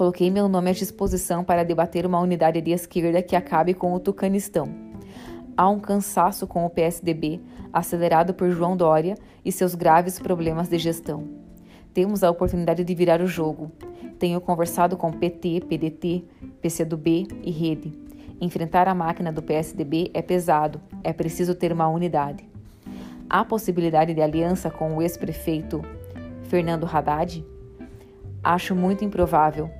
Coloquei 0.00 0.30
meu 0.30 0.48
nome 0.48 0.70
à 0.70 0.72
disposição 0.72 1.44
para 1.44 1.62
debater 1.62 2.06
uma 2.06 2.18
unidade 2.18 2.58
de 2.62 2.70
esquerda 2.70 3.20
que 3.20 3.36
acabe 3.36 3.74
com 3.74 3.92
o 3.92 4.00
tucanistão. 4.00 4.66
Há 5.54 5.68
um 5.68 5.78
cansaço 5.78 6.46
com 6.46 6.64
o 6.64 6.70
PSDB, 6.70 7.38
acelerado 7.70 8.32
por 8.32 8.50
João 8.50 8.74
Dória 8.74 9.14
e 9.44 9.52
seus 9.52 9.74
graves 9.74 10.18
problemas 10.18 10.70
de 10.70 10.78
gestão. 10.78 11.28
Temos 11.92 12.24
a 12.24 12.30
oportunidade 12.30 12.82
de 12.82 12.94
virar 12.94 13.20
o 13.20 13.26
jogo. 13.26 13.70
Tenho 14.18 14.40
conversado 14.40 14.96
com 14.96 15.12
PT, 15.12 15.66
PDT, 15.68 16.24
PCdoB 16.62 17.28
e 17.42 17.50
Rede. 17.50 17.92
Enfrentar 18.40 18.88
a 18.88 18.94
máquina 18.94 19.30
do 19.30 19.42
PSDB 19.42 20.10
é 20.14 20.22
pesado, 20.22 20.80
é 21.04 21.12
preciso 21.12 21.54
ter 21.54 21.74
uma 21.74 21.88
unidade. 21.88 22.48
Há 23.28 23.44
possibilidade 23.44 24.14
de 24.14 24.22
aliança 24.22 24.70
com 24.70 24.96
o 24.96 25.02
ex-prefeito 25.02 25.82
Fernando 26.44 26.88
Haddad? 26.90 27.44
Acho 28.42 28.74
muito 28.74 29.04
improvável, 29.04 29.70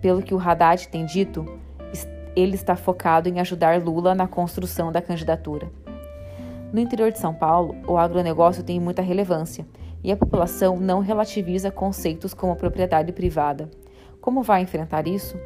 pelo 0.00 0.22
que 0.22 0.34
o 0.34 0.38
Haddad 0.38 0.88
tem 0.88 1.04
dito, 1.04 1.44
ele 2.34 2.54
está 2.54 2.76
focado 2.76 3.28
em 3.28 3.40
ajudar 3.40 3.82
Lula 3.82 4.14
na 4.14 4.28
construção 4.28 4.92
da 4.92 5.00
candidatura. 5.00 5.70
No 6.72 6.80
interior 6.80 7.10
de 7.10 7.18
São 7.18 7.32
Paulo, 7.32 7.74
o 7.86 7.96
agronegócio 7.96 8.62
tem 8.62 8.78
muita 8.78 9.00
relevância 9.00 9.66
e 10.04 10.12
a 10.12 10.16
população 10.16 10.76
não 10.76 11.00
relativiza 11.00 11.70
conceitos 11.70 12.34
como 12.34 12.56
propriedade 12.56 13.12
privada. 13.12 13.70
Como 14.20 14.42
vai 14.42 14.62
enfrentar 14.62 15.06
isso? 15.06 15.38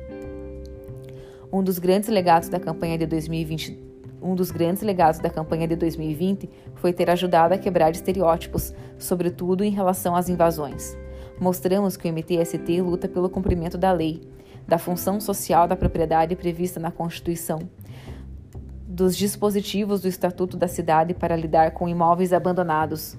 Um 1.52 1.62
dos 1.62 1.78
grandes 1.78 2.08
legados 2.08 2.48
da 2.48 2.58
campanha 2.58 2.98
de 2.98 3.06
2020 3.06 3.90
um 4.22 4.34
dos 4.34 4.50
grandes 4.50 4.82
legados 4.82 5.18
da 5.18 5.30
campanha 5.30 5.66
de 5.66 5.74
2020 5.76 6.48
foi 6.74 6.92
ter 6.92 7.08
ajudado 7.08 7.54
a 7.54 7.58
quebrar 7.58 7.90
estereótipos, 7.90 8.74
sobretudo 8.98 9.64
em 9.64 9.70
relação 9.70 10.14
às 10.14 10.28
invasões. 10.28 10.96
Mostramos 11.38 11.96
que 11.96 12.08
o 12.08 12.12
MTST 12.12 12.82
luta 12.82 13.08
pelo 13.08 13.30
cumprimento 13.30 13.78
da 13.78 13.92
lei, 13.92 14.20
da 14.66 14.78
função 14.78 15.20
social 15.20 15.66
da 15.66 15.76
propriedade 15.76 16.36
prevista 16.36 16.78
na 16.78 16.90
Constituição, 16.90 17.60
dos 18.86 19.16
dispositivos 19.16 20.00
do 20.00 20.08
Estatuto 20.08 20.56
da 20.56 20.68
Cidade 20.68 21.14
para 21.14 21.36
lidar 21.36 21.72
com 21.72 21.88
imóveis 21.88 22.32
abandonados. 22.32 23.16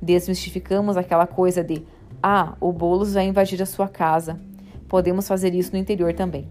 Desmistificamos 0.00 0.96
aquela 0.96 1.26
coisa 1.26 1.62
de: 1.62 1.84
ah, 2.22 2.54
o 2.60 2.72
Boulos 2.72 3.14
vai 3.14 3.26
invadir 3.26 3.60
a 3.62 3.66
sua 3.66 3.88
casa. 3.88 4.38
Podemos 4.88 5.26
fazer 5.26 5.54
isso 5.54 5.72
no 5.72 5.78
interior 5.78 6.12
também. 6.12 6.48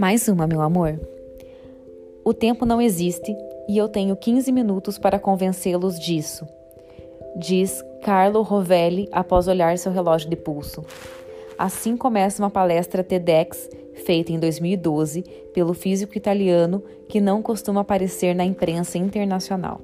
Mais 0.00 0.28
uma, 0.28 0.46
meu 0.46 0.62
amor. 0.62 0.98
O 2.24 2.32
tempo 2.32 2.64
não 2.64 2.80
existe 2.80 3.36
e 3.68 3.76
eu 3.76 3.86
tenho 3.86 4.16
15 4.16 4.50
minutos 4.50 4.98
para 4.98 5.18
convencê-los 5.18 6.00
disso, 6.00 6.48
diz 7.36 7.84
Carlo 8.02 8.40
Rovelli 8.40 9.10
após 9.12 9.46
olhar 9.46 9.76
seu 9.76 9.92
relógio 9.92 10.30
de 10.30 10.36
pulso. 10.36 10.82
Assim 11.58 11.98
começa 11.98 12.42
uma 12.42 12.48
palestra 12.48 13.04
TEDx 13.04 13.68
feita 14.06 14.32
em 14.32 14.38
2012 14.38 15.20
pelo 15.52 15.74
físico 15.74 16.16
italiano 16.16 16.82
que 17.06 17.20
não 17.20 17.42
costuma 17.42 17.82
aparecer 17.82 18.34
na 18.34 18.46
imprensa 18.46 18.96
internacional. 18.96 19.82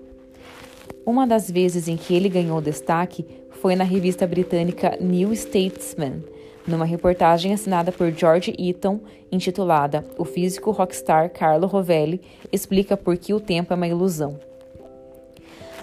Uma 1.05 1.27
das 1.27 1.51
vezes 1.51 1.89
em 1.89 1.97
que 1.99 2.15
ele 2.15 2.31
ganhou 2.31 2.63
destaque 2.63 3.27
foi 3.51 3.77
na 3.77 3.85
revista 3.85 4.27
britânica 4.27 4.97
New 4.99 5.35
Statesman, 5.35 6.23
numa 6.67 6.85
reportagem 6.85 7.53
assinada 7.53 7.93
por 7.93 8.11
George 8.11 8.55
Eaton, 8.59 9.01
intitulada 9.31 10.05
O 10.19 10.25
físico 10.25 10.71
rockstar 10.71 11.31
Carlo 11.31 11.67
Rovelli 11.67 12.21
explica 12.53 12.97
por 12.97 13.17
que 13.17 13.33
o 13.33 13.41
tempo 13.41 13.73
é 13.73 13.77
uma 13.77 13.87
ilusão. 13.87 14.39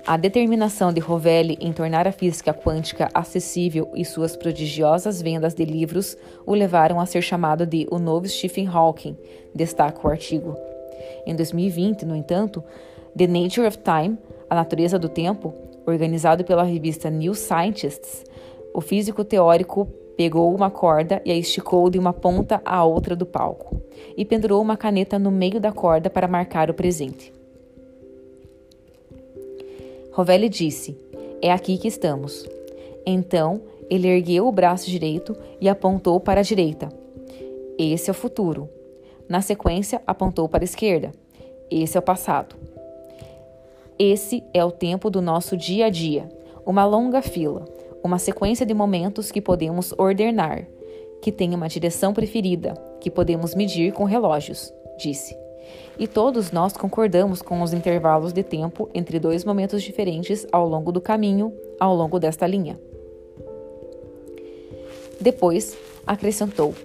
A 0.05 0.17
determinação 0.17 0.91
de 0.91 0.99
Rovelli 0.99 1.57
em 1.61 1.71
tornar 1.71 2.05
a 2.05 2.11
física 2.11 2.53
quântica 2.53 3.09
acessível 3.13 3.89
e 3.95 4.03
suas 4.03 4.35
prodigiosas 4.35 5.21
vendas 5.21 5.53
de 5.53 5.63
livros 5.63 6.17
o 6.45 6.53
levaram 6.53 6.99
a 6.99 7.05
ser 7.05 7.21
chamado 7.21 7.65
de 7.65 7.87
o 7.89 7.97
novo 7.97 8.27
Stephen 8.27 8.67
Hawking, 8.67 9.17
destaca 9.55 10.05
o 10.05 10.11
artigo. 10.11 10.57
Em 11.25 11.33
2020, 11.33 12.05
no 12.05 12.17
entanto, 12.17 12.61
The 13.17 13.27
Nature 13.27 13.65
of 13.65 13.77
Time, 13.77 14.17
A 14.49 14.55
Natureza 14.55 14.99
do 14.99 15.07
Tempo, 15.07 15.53
organizado 15.85 16.43
pela 16.43 16.63
revista 16.63 17.09
New 17.09 17.33
Scientists, 17.33 18.25
o 18.73 18.81
físico 18.81 19.23
teórico 19.23 19.87
Pegou 20.15 20.53
uma 20.53 20.69
corda 20.69 21.21
e 21.25 21.31
a 21.31 21.35
esticou 21.35 21.89
de 21.89 21.97
uma 21.97 22.13
ponta 22.13 22.61
à 22.63 22.85
outra 22.85 23.15
do 23.15 23.25
palco, 23.25 23.81
e 24.15 24.23
pendurou 24.23 24.61
uma 24.61 24.77
caneta 24.77 25.17
no 25.17 25.31
meio 25.31 25.59
da 25.59 25.71
corda 25.71 26.09
para 26.09 26.27
marcar 26.27 26.69
o 26.69 26.73
presente. 26.73 27.33
Rovelli 30.11 30.49
disse: 30.49 30.95
É 31.41 31.51
aqui 31.51 31.79
que 31.79 31.87
estamos. 31.87 32.47
Então 33.05 33.61
ele 33.89 34.07
ergueu 34.07 34.47
o 34.47 34.51
braço 34.51 34.89
direito 34.89 35.35
e 35.59 35.67
apontou 35.67 36.19
para 36.19 36.41
a 36.41 36.43
direita. 36.43 36.89
Esse 37.77 38.09
é 38.09 38.11
o 38.11 38.15
futuro. 38.15 38.69
Na 39.27 39.41
sequência, 39.41 40.01
apontou 40.05 40.47
para 40.47 40.63
a 40.63 40.65
esquerda. 40.65 41.11
Esse 41.71 41.97
é 41.97 41.99
o 41.99 42.03
passado. 42.03 42.55
Esse 43.97 44.43
é 44.53 44.63
o 44.63 44.71
tempo 44.71 45.09
do 45.09 45.21
nosso 45.21 45.57
dia 45.57 45.87
a 45.87 45.89
dia, 45.89 46.29
uma 46.65 46.85
longa 46.85 47.21
fila 47.21 47.65
uma 48.03 48.19
sequência 48.19 48.65
de 48.65 48.73
momentos 48.73 49.31
que 49.31 49.41
podemos 49.41 49.93
ordenar, 49.97 50.67
que 51.21 51.31
tem 51.31 51.55
uma 51.55 51.69
direção 51.69 52.13
preferida, 52.13 52.73
que 52.99 53.09
podemos 53.09 53.55
medir 53.55 53.93
com 53.93 54.03
relógios, 54.03 54.73
disse. 54.99 55.35
E 55.97 56.05
todos 56.07 56.51
nós 56.51 56.73
concordamos 56.73 57.41
com 57.41 57.61
os 57.61 57.71
intervalos 57.73 58.33
de 58.33 58.43
tempo 58.43 58.89
entre 58.93 59.19
dois 59.19 59.45
momentos 59.45 59.81
diferentes 59.81 60.45
ao 60.51 60.67
longo 60.67 60.91
do 60.91 60.99
caminho, 60.99 61.53
ao 61.79 61.95
longo 61.95 62.19
desta 62.19 62.45
linha. 62.45 62.77
Depois, 65.21 65.77
acrescentou: 66.05 66.75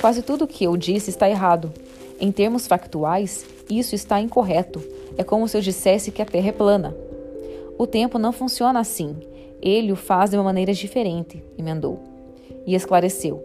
Quase 0.00 0.22
tudo 0.22 0.44
o 0.44 0.48
que 0.48 0.62
eu 0.64 0.76
disse 0.76 1.10
está 1.10 1.28
errado. 1.28 1.72
Em 2.20 2.30
termos 2.30 2.66
factuais, 2.66 3.44
isso 3.68 3.94
está 3.94 4.20
incorreto. 4.20 4.80
É 5.16 5.24
como 5.24 5.48
se 5.48 5.56
eu 5.56 5.60
dissesse 5.60 6.12
que 6.12 6.22
a 6.22 6.26
Terra 6.26 6.48
é 6.48 6.52
plana. 6.52 6.96
O 7.76 7.86
tempo 7.86 8.18
não 8.18 8.32
funciona 8.32 8.78
assim. 8.78 9.16
Ele 9.60 9.92
o 9.92 9.96
faz 9.96 10.30
de 10.30 10.36
uma 10.36 10.44
maneira 10.44 10.72
diferente, 10.72 11.42
emendou. 11.56 12.00
E 12.66 12.74
esclareceu: 12.74 13.42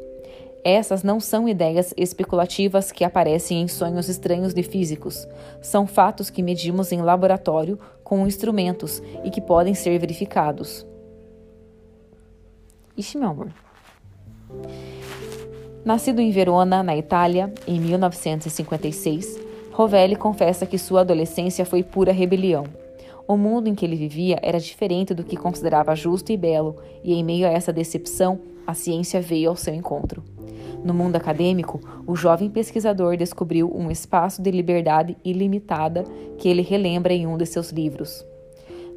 essas 0.64 1.04
não 1.04 1.20
são 1.20 1.50
ideias 1.50 1.94
especulativas 1.98 2.90
que 2.90 3.04
aparecem 3.04 3.62
em 3.62 3.68
sonhos 3.68 4.08
estranhos 4.08 4.54
de 4.54 4.64
físicos. 4.64 5.28
São 5.62 5.86
fatos 5.86 6.30
que 6.30 6.42
medimos 6.42 6.94
em 6.94 7.02
laboratório 7.02 7.78
com 8.02 8.26
instrumentos 8.26 9.04
e 9.26 9.30
que 9.30 9.42
podem 9.42 9.74
ser 9.74 10.00
verificados. 10.00 10.86
Ixi, 12.96 13.18
meu 13.18 13.30
amor. 13.30 13.52
Nascido 15.84 16.22
em 16.22 16.32
Verona, 16.32 16.82
na 16.82 16.96
Itália, 16.96 17.54
em 17.68 17.82
1956, 17.82 19.38
Rovelli 19.74 20.16
confessa 20.16 20.66
que 20.66 20.78
sua 20.78 21.02
adolescência 21.02 21.66
foi 21.66 21.84
pura 21.84 22.14
rebelião. 22.14 22.64
O 23.28 23.38
mundo 23.38 23.68
em 23.68 23.76
que 23.76 23.86
ele 23.86 23.96
vivia 23.96 24.38
era 24.42 24.60
diferente 24.60 25.14
do 25.14 25.24
que 25.24 25.38
considerava 25.38 25.96
justo 25.96 26.32
e 26.32 26.38
belo, 26.38 26.76
e 27.04 27.14
em 27.14 27.24
meio 27.24 27.48
a 27.48 27.52
essa 27.52 27.72
decepção, 27.72 28.40
a 28.68 28.74
ciência 28.74 29.22
veio 29.22 29.50
ao 29.50 29.56
seu 29.56 29.74
encontro. 29.74 30.24
No 30.84 30.94
mundo 30.94 31.16
acadêmico, 31.16 31.80
o 32.06 32.16
jovem 32.16 32.50
pesquisador 32.50 33.16
descobriu 33.16 33.74
um 33.74 33.90
espaço 33.90 34.42
de 34.42 34.52
liberdade 34.52 35.16
ilimitada 35.24 36.04
que 36.38 36.50
ele 36.50 36.62
relembra 36.62 37.14
em 37.14 37.26
um 37.26 37.38
de 37.38 37.46
seus 37.46 37.72
livros. 37.72 38.26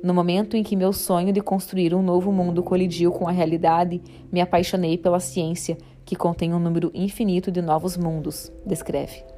No 0.03 0.13
momento 0.13 0.57
em 0.57 0.63
que 0.63 0.77
meu 0.77 0.93
sonho 0.93 1.33
de 1.33 1.41
construir 1.41 1.95
um 1.95 2.03
novo 2.03 2.33
mundo 2.33 2.63
colidiu 2.63 3.13
com 3.13 3.29
a 3.29 3.33
realidade, 3.33 4.03
me 4.31 4.41
apaixonei 4.41 4.99
pela 4.99 5.21
ciência, 5.21 5.79
que 6.05 6.17
contém 6.17 6.53
um 6.53 6.59
número 6.59 6.91
infinito 6.95 7.51
de 7.51 7.63
novos 7.63 7.97
mundos, 7.97 8.53
descreve. 8.65 9.36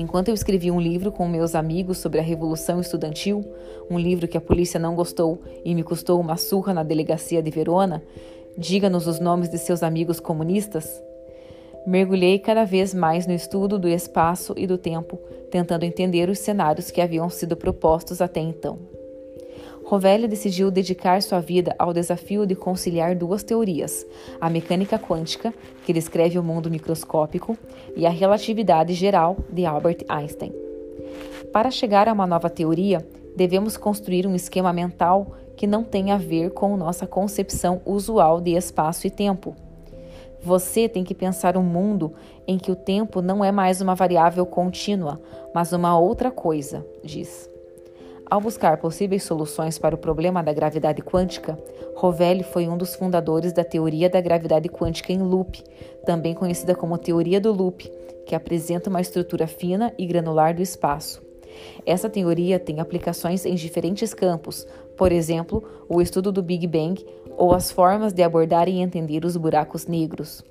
Enquanto 0.00 0.28
eu 0.28 0.34
escrevi 0.34 0.70
um 0.70 0.80
livro 0.80 1.12
com 1.12 1.28
meus 1.28 1.54
amigos 1.54 1.98
sobre 1.98 2.18
a 2.18 2.22
Revolução 2.22 2.80
Estudantil, 2.80 3.44
um 3.90 3.98
livro 3.98 4.26
que 4.26 4.38
a 4.38 4.40
polícia 4.40 4.80
não 4.80 4.94
gostou 4.94 5.42
e 5.62 5.74
me 5.74 5.82
custou 5.82 6.18
uma 6.18 6.38
surra 6.38 6.72
na 6.72 6.82
delegacia 6.82 7.42
de 7.42 7.50
Verona, 7.50 8.02
diga-nos 8.56 9.06
os 9.06 9.20
nomes 9.20 9.50
de 9.50 9.58
seus 9.58 9.82
amigos 9.82 10.18
comunistas, 10.18 11.02
mergulhei 11.86 12.38
cada 12.38 12.64
vez 12.64 12.94
mais 12.94 13.26
no 13.26 13.34
estudo 13.34 13.78
do 13.78 13.88
espaço 13.88 14.54
e 14.56 14.66
do 14.66 14.78
tempo, 14.78 15.18
tentando 15.50 15.84
entender 15.84 16.30
os 16.30 16.38
cenários 16.38 16.90
que 16.90 17.02
haviam 17.02 17.28
sido 17.28 17.54
propostos 17.54 18.22
até 18.22 18.40
então. 18.40 18.99
Rovelli 19.90 20.28
decidiu 20.28 20.70
dedicar 20.70 21.20
sua 21.20 21.40
vida 21.40 21.74
ao 21.76 21.92
desafio 21.92 22.46
de 22.46 22.54
conciliar 22.54 23.16
duas 23.16 23.42
teorias: 23.42 24.06
a 24.40 24.48
mecânica 24.48 24.96
quântica, 24.96 25.52
que 25.84 25.92
descreve 25.92 26.38
o 26.38 26.44
mundo 26.44 26.70
microscópico, 26.70 27.58
e 27.96 28.06
a 28.06 28.10
relatividade 28.10 28.94
geral 28.94 29.38
de 29.52 29.66
Albert 29.66 30.04
Einstein. 30.08 30.52
Para 31.52 31.72
chegar 31.72 32.08
a 32.08 32.12
uma 32.12 32.24
nova 32.24 32.48
teoria, 32.48 33.04
devemos 33.34 33.76
construir 33.76 34.28
um 34.28 34.34
esquema 34.36 34.72
mental 34.72 35.32
que 35.56 35.66
não 35.66 35.82
tenha 35.82 36.14
a 36.14 36.18
ver 36.18 36.50
com 36.50 36.76
nossa 36.76 37.04
concepção 37.04 37.82
usual 37.84 38.40
de 38.40 38.54
espaço 38.54 39.08
e 39.08 39.10
tempo. 39.10 39.56
Você 40.40 40.88
tem 40.88 41.02
que 41.02 41.16
pensar 41.16 41.56
um 41.56 41.64
mundo 41.64 42.14
em 42.46 42.58
que 42.58 42.70
o 42.70 42.76
tempo 42.76 43.20
não 43.20 43.44
é 43.44 43.50
mais 43.50 43.80
uma 43.80 43.96
variável 43.96 44.46
contínua, 44.46 45.20
mas 45.52 45.72
uma 45.72 45.98
outra 45.98 46.30
coisa, 46.30 46.86
diz. 47.02 47.49
Ao 48.30 48.40
buscar 48.40 48.76
possíveis 48.76 49.24
soluções 49.24 49.76
para 49.76 49.92
o 49.92 49.98
problema 49.98 50.40
da 50.40 50.52
gravidade 50.52 51.02
quântica, 51.02 51.58
Rovelli 51.96 52.44
foi 52.44 52.68
um 52.68 52.78
dos 52.78 52.94
fundadores 52.94 53.52
da 53.52 53.64
teoria 53.64 54.08
da 54.08 54.20
gravidade 54.20 54.68
quântica 54.68 55.12
em 55.12 55.20
loop, 55.20 55.60
também 56.06 56.32
conhecida 56.32 56.72
como 56.76 56.96
teoria 56.96 57.40
do 57.40 57.52
loop, 57.52 57.90
que 58.24 58.36
apresenta 58.36 58.88
uma 58.88 59.00
estrutura 59.00 59.48
fina 59.48 59.92
e 59.98 60.06
granular 60.06 60.54
do 60.54 60.62
espaço. 60.62 61.20
Essa 61.84 62.08
teoria 62.08 62.60
tem 62.60 62.78
aplicações 62.78 63.44
em 63.44 63.56
diferentes 63.56 64.14
campos, 64.14 64.64
por 64.96 65.10
exemplo, 65.10 65.64
o 65.88 66.00
estudo 66.00 66.30
do 66.30 66.40
Big 66.40 66.68
Bang 66.68 67.04
ou 67.36 67.52
as 67.52 67.72
formas 67.72 68.12
de 68.12 68.22
abordar 68.22 68.68
e 68.68 68.78
entender 68.78 69.24
os 69.24 69.36
buracos 69.36 69.88
negros. 69.88 70.44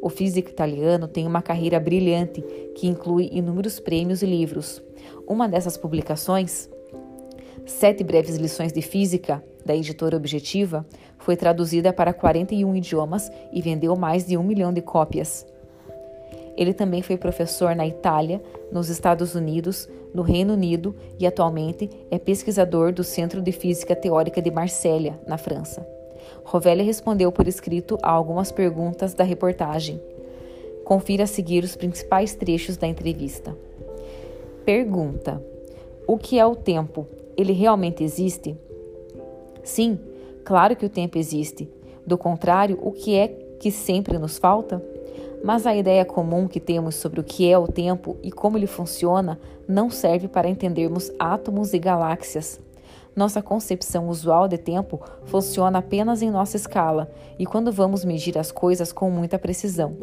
O 0.00 0.08
físico 0.08 0.48
italiano 0.48 1.06
tem 1.06 1.26
uma 1.26 1.42
carreira 1.42 1.78
brilhante 1.78 2.40
que 2.74 2.86
inclui 2.86 3.28
inúmeros 3.30 3.78
prêmios 3.78 4.22
e 4.22 4.26
livros. 4.26 4.82
Uma 5.28 5.46
dessas 5.46 5.76
publicações, 5.76 6.70
Sete 7.66 8.02
Breves 8.02 8.36
Lições 8.36 8.72
de 8.72 8.82
Física, 8.82 9.42
da 9.64 9.74
editora 9.74 10.16
Objetiva, 10.16 10.86
foi 11.18 11.36
traduzida 11.36 11.92
para 11.92 12.12
41 12.12 12.76
idiomas 12.76 13.30
e 13.52 13.60
vendeu 13.60 13.94
mais 13.96 14.26
de 14.26 14.36
um 14.36 14.42
milhão 14.42 14.72
de 14.72 14.80
cópias. 14.80 15.46
Ele 16.56 16.74
também 16.74 17.02
foi 17.02 17.16
professor 17.16 17.74
na 17.74 17.86
Itália, 17.86 18.42
nos 18.72 18.88
Estados 18.88 19.34
Unidos, 19.34 19.88
no 20.12 20.22
Reino 20.22 20.54
Unido 20.54 20.94
e 21.18 21.26
atualmente 21.26 21.88
é 22.10 22.18
pesquisador 22.18 22.92
do 22.92 23.04
Centro 23.04 23.40
de 23.40 23.52
Física 23.52 23.94
Teórica 23.94 24.42
de 24.42 24.50
Marsella, 24.50 25.18
na 25.26 25.38
França. 25.38 25.86
Rovelli 26.44 26.82
respondeu 26.82 27.30
por 27.30 27.46
escrito 27.46 27.96
a 28.02 28.10
algumas 28.10 28.50
perguntas 28.50 29.14
da 29.14 29.24
reportagem. 29.24 30.00
Confira 30.84 31.24
a 31.24 31.26
seguir 31.26 31.62
os 31.62 31.76
principais 31.76 32.34
trechos 32.34 32.76
da 32.76 32.86
entrevista. 32.86 33.56
Pergunta: 34.64 35.42
O 36.06 36.18
que 36.18 36.38
é 36.38 36.44
o 36.44 36.56
tempo? 36.56 37.06
Ele 37.36 37.52
realmente 37.52 38.02
existe? 38.04 38.56
Sim, 39.62 39.98
claro 40.44 40.76
que 40.76 40.86
o 40.86 40.90
tempo 40.90 41.18
existe. 41.18 41.68
Do 42.06 42.16
contrário, 42.16 42.78
o 42.82 42.92
que 42.92 43.14
é 43.14 43.28
que 43.60 43.70
sempre 43.70 44.18
nos 44.18 44.38
falta? 44.38 44.82
Mas 45.42 45.66
a 45.66 45.74
ideia 45.74 46.04
comum 46.04 46.46
que 46.46 46.60
temos 46.60 46.96
sobre 46.96 47.20
o 47.20 47.24
que 47.24 47.50
é 47.50 47.58
o 47.58 47.68
tempo 47.68 48.16
e 48.22 48.30
como 48.30 48.58
ele 48.58 48.66
funciona 48.66 49.38
não 49.66 49.88
serve 49.90 50.28
para 50.28 50.48
entendermos 50.48 51.10
átomos 51.18 51.72
e 51.72 51.78
galáxias. 51.78 52.60
Nossa 53.14 53.42
concepção 53.42 54.08
usual 54.08 54.46
de 54.46 54.58
tempo 54.58 55.00
funciona 55.24 55.78
apenas 55.78 56.22
em 56.22 56.30
nossa 56.30 56.56
escala 56.56 57.10
e 57.38 57.46
quando 57.46 57.72
vamos 57.72 58.04
medir 58.04 58.38
as 58.38 58.52
coisas 58.52 58.92
com 58.92 59.10
muita 59.10 59.38
precisão. 59.38 59.96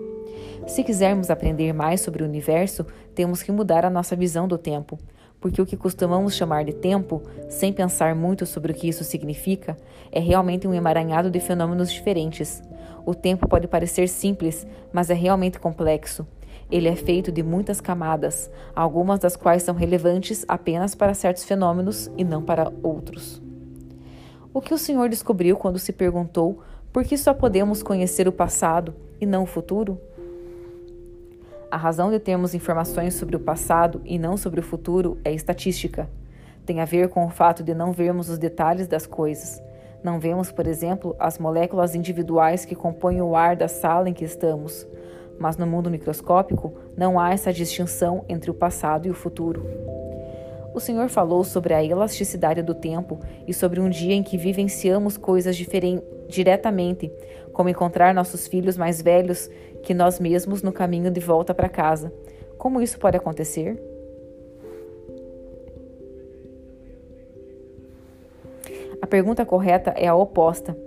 Se 0.65 0.83
quisermos 0.83 1.29
aprender 1.29 1.73
mais 1.73 2.01
sobre 2.01 2.23
o 2.23 2.25
universo, 2.25 2.85
temos 3.15 3.41
que 3.41 3.51
mudar 3.51 3.85
a 3.85 3.89
nossa 3.89 4.15
visão 4.15 4.47
do 4.47 4.57
tempo 4.57 4.97
porque 5.39 5.61
o 5.61 5.65
que 5.65 5.77
costumamos 5.77 6.35
chamar 6.35 6.65
de 6.65 6.73
tempo, 6.73 7.21
sem 7.49 7.71
pensar 7.71 8.15
muito 8.15 8.45
sobre 8.45 8.71
o 8.71 8.75
que 8.75 8.87
isso 8.87 9.03
significa, 9.03 9.77
é 10.11 10.19
realmente 10.19 10.67
um 10.67 10.73
emaranhado 10.73 11.29
de 11.29 11.39
fenômenos 11.39 11.91
diferentes. 11.91 12.61
O 13.05 13.13
tempo 13.13 13.47
pode 13.47 13.67
parecer 13.67 14.09
simples, 14.09 14.65
mas 14.91 15.09
é 15.09 15.13
realmente 15.13 15.59
complexo. 15.59 16.25
Ele 16.69 16.89
é 16.89 16.95
feito 16.95 17.31
de 17.31 17.41
muitas 17.41 17.79
camadas, 17.79 18.51
algumas 18.75 19.19
das 19.19 19.35
quais 19.35 19.63
são 19.63 19.73
relevantes 19.73 20.43
apenas 20.47 20.95
para 20.95 21.13
certos 21.13 21.45
fenômenos 21.45 22.11
e 22.17 22.23
não 22.23 22.41
para 22.41 22.71
outros. 22.83 23.41
O 24.53 24.59
que 24.59 24.73
o 24.73 24.77
senhor 24.77 25.07
descobriu 25.07 25.55
quando 25.55 25.79
se 25.79 25.93
perguntou 25.93 26.61
por 26.91 27.03
que 27.03 27.17
só 27.17 27.33
podemos 27.33 27.83
conhecer 27.83 28.27
o 28.27 28.31
passado 28.31 28.95
e 29.21 29.25
não 29.25 29.43
o 29.43 29.45
futuro? 29.45 30.01
A 31.69 31.75
razão 31.75 32.09
de 32.09 32.17
termos 32.17 32.53
informações 32.53 33.15
sobre 33.15 33.35
o 33.35 33.39
passado 33.41 34.01
e 34.05 34.17
não 34.17 34.37
sobre 34.37 34.61
o 34.61 34.63
futuro 34.63 35.17
é 35.25 35.33
estatística. 35.33 36.09
Tem 36.65 36.79
a 36.79 36.85
ver 36.85 37.09
com 37.09 37.25
o 37.25 37.29
fato 37.29 37.61
de 37.61 37.73
não 37.73 37.91
vermos 37.91 38.29
os 38.29 38.37
detalhes 38.37 38.87
das 38.87 39.05
coisas. 39.05 39.61
Não 40.01 40.17
vemos, 40.17 40.49
por 40.49 40.65
exemplo, 40.65 41.13
as 41.19 41.37
moléculas 41.37 41.93
individuais 41.93 42.63
que 42.63 42.73
compõem 42.73 43.21
o 43.21 43.35
ar 43.35 43.57
da 43.57 43.67
sala 43.67 44.09
em 44.09 44.13
que 44.13 44.23
estamos. 44.23 44.87
Mas 45.37 45.57
no 45.57 45.67
mundo 45.67 45.91
microscópico 45.91 46.73
não 46.95 47.19
há 47.19 47.33
essa 47.33 47.51
distinção 47.51 48.23
entre 48.29 48.49
o 48.49 48.53
passado 48.53 49.05
e 49.05 49.11
o 49.11 49.13
futuro. 49.13 49.65
O 50.73 50.79
Senhor 50.79 51.09
falou 51.09 51.43
sobre 51.43 51.73
a 51.73 51.83
elasticidade 51.83 52.61
do 52.61 52.75
tempo 52.75 53.19
e 53.45 53.53
sobre 53.53 53.81
um 53.81 53.89
dia 53.89 54.13
em 54.13 54.23
que 54.23 54.37
vivenciamos 54.37 55.17
coisas 55.17 55.57
diretamente, 56.29 57.11
como 57.51 57.67
encontrar 57.67 58.13
nossos 58.13 58.47
filhos 58.47 58.77
mais 58.77 59.01
velhos 59.01 59.49
que 59.87 59.93
nós 59.93 60.19
mesmos 60.19 60.61
no 60.61 60.73
caminho 60.73 61.09
de 61.09 61.21
volta 61.21 61.53
para 61.53 61.69
casa. 61.69 62.11
Como 62.57 62.81
isso 62.81 62.99
pode 62.99 63.15
acontecer? 63.15 63.81
A 69.01 69.07
pergunta 69.07 69.45
correta 69.45 69.91
é 69.95 70.05
a 70.05 70.13
oposta. 70.13 70.77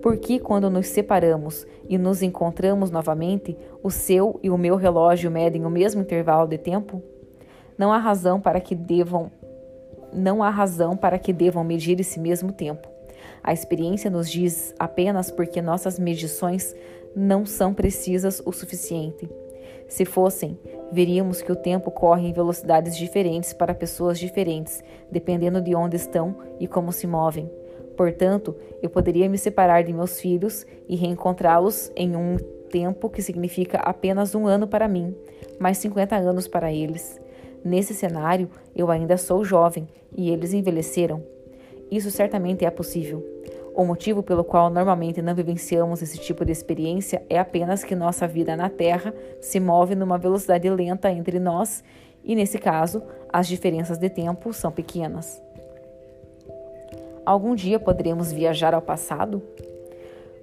Por 0.00 0.16
que, 0.16 0.38
quando 0.38 0.70
nos 0.70 0.86
separamos 0.86 1.66
e 1.86 1.98
nos 1.98 2.22
encontramos 2.22 2.90
novamente, 2.90 3.54
o 3.82 3.90
seu 3.90 4.40
e 4.42 4.48
o 4.48 4.56
meu 4.56 4.76
relógio 4.76 5.30
medem 5.30 5.66
o 5.66 5.70
mesmo 5.70 6.00
intervalo 6.00 6.48
de 6.48 6.56
tempo? 6.56 7.02
Não 7.76 7.92
há 7.92 7.98
razão 7.98 8.40
para 8.40 8.58
que 8.58 8.74
devam 8.74 9.30
não 10.14 10.42
há 10.42 10.48
razão 10.48 10.96
para 10.96 11.18
que 11.18 11.30
devam 11.30 11.62
medir 11.62 12.00
esse 12.00 12.18
mesmo 12.18 12.52
tempo. 12.52 12.88
A 13.42 13.52
experiência 13.52 14.10
nos 14.10 14.30
diz 14.30 14.74
apenas 14.78 15.30
porque 15.30 15.60
nossas 15.60 15.98
medições 15.98 16.74
não 17.16 17.46
são 17.46 17.72
precisas 17.72 18.42
o 18.44 18.52
suficiente. 18.52 19.26
Se 19.88 20.04
fossem, 20.04 20.58
veríamos 20.92 21.40
que 21.40 21.50
o 21.50 21.56
tempo 21.56 21.90
corre 21.90 22.28
em 22.28 22.32
velocidades 22.32 22.94
diferentes 22.94 23.54
para 23.54 23.74
pessoas 23.74 24.18
diferentes, 24.18 24.84
dependendo 25.10 25.62
de 25.62 25.74
onde 25.74 25.96
estão 25.96 26.36
e 26.60 26.68
como 26.68 26.92
se 26.92 27.06
movem. 27.06 27.50
Portanto, 27.96 28.54
eu 28.82 28.90
poderia 28.90 29.28
me 29.30 29.38
separar 29.38 29.82
de 29.82 29.92
meus 29.94 30.20
filhos 30.20 30.66
e 30.86 30.94
reencontrá-los 30.94 31.90
em 31.96 32.14
um 32.14 32.36
tempo 32.70 33.08
que 33.08 33.22
significa 33.22 33.78
apenas 33.78 34.34
um 34.34 34.46
ano 34.46 34.66
para 34.66 34.86
mim, 34.86 35.16
mais 35.58 35.78
50 35.78 36.14
anos 36.16 36.46
para 36.46 36.70
eles. 36.70 37.18
Nesse 37.64 37.94
cenário, 37.94 38.50
eu 38.74 38.90
ainda 38.90 39.16
sou 39.16 39.42
jovem 39.42 39.88
e 40.14 40.30
eles 40.30 40.52
envelheceram. 40.52 41.22
Isso 41.90 42.10
certamente 42.10 42.64
é 42.64 42.70
possível. 42.70 43.24
O 43.76 43.84
motivo 43.84 44.22
pelo 44.22 44.42
qual 44.42 44.70
normalmente 44.70 45.20
não 45.20 45.34
vivenciamos 45.34 46.00
esse 46.00 46.16
tipo 46.16 46.46
de 46.46 46.50
experiência 46.50 47.22
é 47.28 47.38
apenas 47.38 47.84
que 47.84 47.94
nossa 47.94 48.26
vida 48.26 48.56
na 48.56 48.70
Terra 48.70 49.12
se 49.38 49.60
move 49.60 49.94
numa 49.94 50.16
velocidade 50.16 50.66
lenta 50.70 51.10
entre 51.10 51.38
nós 51.38 51.84
e, 52.24 52.34
nesse 52.34 52.58
caso, 52.58 53.02
as 53.30 53.46
diferenças 53.46 53.98
de 53.98 54.08
tempo 54.08 54.50
são 54.54 54.72
pequenas. 54.72 55.42
Algum 57.26 57.54
dia 57.54 57.78
poderemos 57.78 58.32
viajar 58.32 58.72
ao 58.72 58.80
passado? 58.80 59.42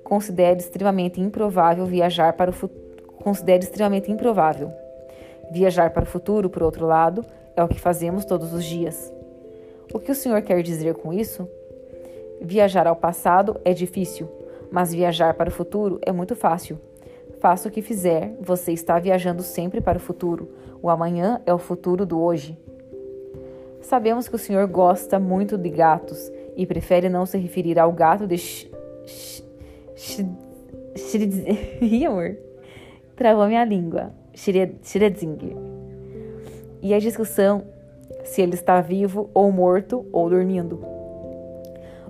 Considere 0.04 0.60
extremamente 0.60 1.20
improvável 1.20 1.88
viajar 1.88 2.34
para 2.34 2.52
o 2.52 2.54
futuro. 2.54 2.84
Considere 3.16 3.64
extremamente 3.64 4.12
improvável. 4.12 4.72
Viajar 5.52 5.90
para 5.90 6.04
o 6.04 6.06
futuro, 6.06 6.52
por 6.52 6.62
outro 6.62 6.86
lado, 6.86 7.26
é 7.56 7.64
o 7.64 7.68
que 7.68 7.80
fazemos 7.80 8.26
todos 8.26 8.54
os 8.54 8.64
dias. 8.64 9.12
O 9.92 10.00
que 10.00 10.12
o 10.12 10.16
senhor 10.16 10.40
quer 10.44 10.62
dizer 10.62 10.94
com 10.94 11.12
isso? 11.12 11.50
Viajar 12.46 12.86
ao 12.88 12.96
passado 12.98 13.56
é 13.64 13.74
difícil, 13.74 14.28
mas 14.70 14.94
viajar 14.94 15.34
para 15.34 15.48
o 15.48 15.52
futuro 15.52 15.98
é 16.02 16.12
muito 16.12 16.36
fácil. 16.36 16.78
Faça 17.40 17.70
o 17.70 17.72
que 17.72 17.82
fizer, 17.82 18.36
você 18.42 18.74
está 18.74 19.00
viajando 19.00 19.42
sempre 19.42 19.80
para 19.80 19.98
o 19.98 20.02
futuro. 20.02 20.50
O 20.82 20.90
amanhã 20.90 21.42
é 21.46 21.54
o 21.54 21.58
futuro 21.58 22.06
do 22.06 22.20
hoje. 22.20 22.58
Sabemos 23.80 24.28
que 24.28 24.36
o 24.36 24.40
senhor 24.40 24.68
gosta 24.68 25.18
muito 25.18 25.58
de 25.58 25.70
gatos 25.70 26.30
e 26.58 26.66
prefere 26.66 27.08
não 27.08 27.26
se 27.26 27.38
referir 27.38 27.80
ao 27.80 27.94
gato 27.94 28.28
de. 28.28 28.36
Ih, 31.82 32.06
amor. 32.06 32.36
travou 33.16 33.48
minha 33.48 33.64
língua. 33.64 34.12
Schrödinger. 34.34 35.56
E 36.82 36.94
a 36.94 37.00
discussão 37.00 37.64
se 38.26 38.42
ele 38.42 38.56
está 38.56 38.82
vivo 38.82 39.30
ou 39.34 39.50
morto 39.50 40.06
ou 40.12 40.30
dormindo. 40.30 41.03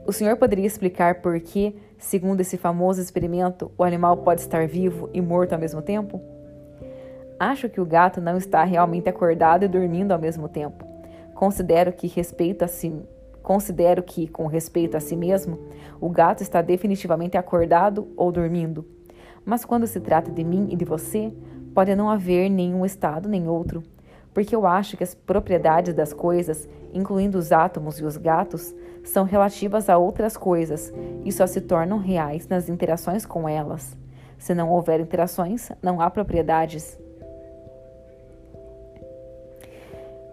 O 0.05 0.11
senhor 0.11 0.35
poderia 0.35 0.65
explicar 0.65 1.21
por 1.21 1.39
que, 1.39 1.75
segundo 1.97 2.41
esse 2.41 2.57
famoso 2.57 2.99
experimento, 2.99 3.71
o 3.77 3.83
animal 3.85 4.17
pode 4.17 4.41
estar 4.41 4.67
vivo 4.67 5.09
e 5.13 5.21
morto 5.21 5.53
ao 5.53 5.59
mesmo 5.59 5.81
tempo? 5.81 6.21
Acho 7.39 7.69
que 7.69 7.79
o 7.79 7.85
gato 7.85 8.19
não 8.19 8.37
está 8.37 8.65
realmente 8.65 9.07
acordado 9.07 9.63
e 9.63 9.67
dormindo 9.67 10.11
ao 10.11 10.19
mesmo 10.19 10.49
tempo. 10.49 10.85
Considero 11.33 11.93
que 11.93 12.07
respeito 12.07 12.65
a 12.65 12.67
si, 12.67 12.93
considero 13.41 14.03
que, 14.03 14.27
com 14.27 14.45
respeito 14.45 14.97
a 14.97 14.99
si 14.99 15.15
mesmo, 15.15 15.57
o 16.01 16.09
gato 16.09 16.43
está 16.43 16.61
definitivamente 16.61 17.37
acordado 17.37 18.09
ou 18.17 18.29
dormindo. 18.29 18.85
Mas 19.45 19.63
quando 19.63 19.87
se 19.87 20.01
trata 20.01 20.29
de 20.29 20.43
mim 20.43 20.67
e 20.69 20.75
de 20.75 20.83
você, 20.83 21.33
pode 21.73 21.95
não 21.95 22.09
haver 22.09 22.49
nenhum 22.49 22.85
estado 22.85 23.29
nem 23.29 23.47
outro, 23.47 23.81
porque 24.33 24.53
eu 24.53 24.65
acho 24.65 24.97
que 24.97 25.03
as 25.03 25.15
propriedades 25.15 25.93
das 25.93 26.11
coisas, 26.11 26.67
incluindo 26.93 27.37
os 27.37 27.51
átomos 27.51 27.99
e 27.99 28.05
os 28.05 28.17
gatos, 28.17 28.73
são 29.03 29.25
relativas 29.25 29.89
a 29.89 29.97
outras 29.97 30.37
coisas 30.37 30.93
e 31.25 31.31
só 31.31 31.45
se 31.45 31.61
tornam 31.61 31.97
reais 31.97 32.47
nas 32.47 32.69
interações 32.69 33.25
com 33.25 33.47
elas. 33.47 33.97
Se 34.37 34.53
não 34.53 34.69
houver 34.69 34.99
interações, 34.99 35.71
não 35.81 36.01
há 36.01 36.09
propriedades. 36.09 36.97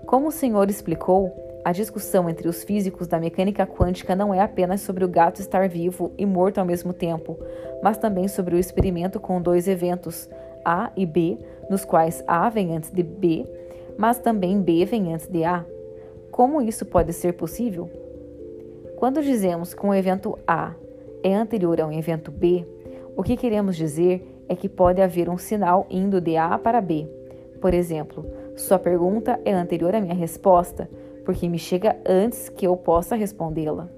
Como 0.06 0.28
o 0.28 0.32
senhor 0.32 0.68
explicou, 0.68 1.32
a 1.64 1.72
discussão 1.72 2.28
entre 2.28 2.48
os 2.48 2.64
físicos 2.64 3.06
da 3.06 3.20
mecânica 3.20 3.66
quântica 3.66 4.16
não 4.16 4.32
é 4.32 4.40
apenas 4.40 4.80
sobre 4.80 5.04
o 5.04 5.08
gato 5.08 5.40
estar 5.40 5.68
vivo 5.68 6.10
e 6.16 6.24
morto 6.24 6.58
ao 6.58 6.64
mesmo 6.64 6.92
tempo, 6.92 7.38
mas 7.82 7.98
também 7.98 8.26
sobre 8.28 8.54
o 8.54 8.58
experimento 8.58 9.20
com 9.20 9.40
dois 9.40 9.68
eventos, 9.68 10.28
A 10.64 10.90
e 10.96 11.04
B, 11.04 11.38
nos 11.68 11.84
quais 11.84 12.24
A 12.26 12.48
vem 12.48 12.76
antes 12.76 12.90
de 12.90 13.02
B, 13.02 13.46
mas 13.98 14.18
também 14.18 14.60
B 14.60 14.84
vem 14.86 15.12
antes 15.12 15.28
de 15.28 15.44
A. 15.44 15.64
Como 16.40 16.62
isso 16.62 16.86
pode 16.86 17.12
ser 17.12 17.34
possível? 17.34 17.90
Quando 18.96 19.22
dizemos 19.22 19.74
que 19.74 19.84
um 19.84 19.92
evento 19.92 20.38
A 20.48 20.72
é 21.22 21.34
anterior 21.34 21.78
a 21.78 21.86
um 21.86 21.92
evento 21.92 22.30
B, 22.30 22.66
o 23.14 23.22
que 23.22 23.36
queremos 23.36 23.76
dizer 23.76 24.26
é 24.48 24.56
que 24.56 24.66
pode 24.66 25.02
haver 25.02 25.28
um 25.28 25.36
sinal 25.36 25.86
indo 25.90 26.18
de 26.18 26.38
A 26.38 26.56
para 26.56 26.80
B. 26.80 27.06
Por 27.60 27.74
exemplo, 27.74 28.24
sua 28.56 28.78
pergunta 28.78 29.38
é 29.44 29.52
anterior 29.52 29.94
à 29.94 30.00
minha 30.00 30.14
resposta, 30.14 30.88
porque 31.26 31.46
me 31.46 31.58
chega 31.58 31.98
antes 32.06 32.48
que 32.48 32.66
eu 32.66 32.74
possa 32.74 33.14
respondê-la. 33.14 33.90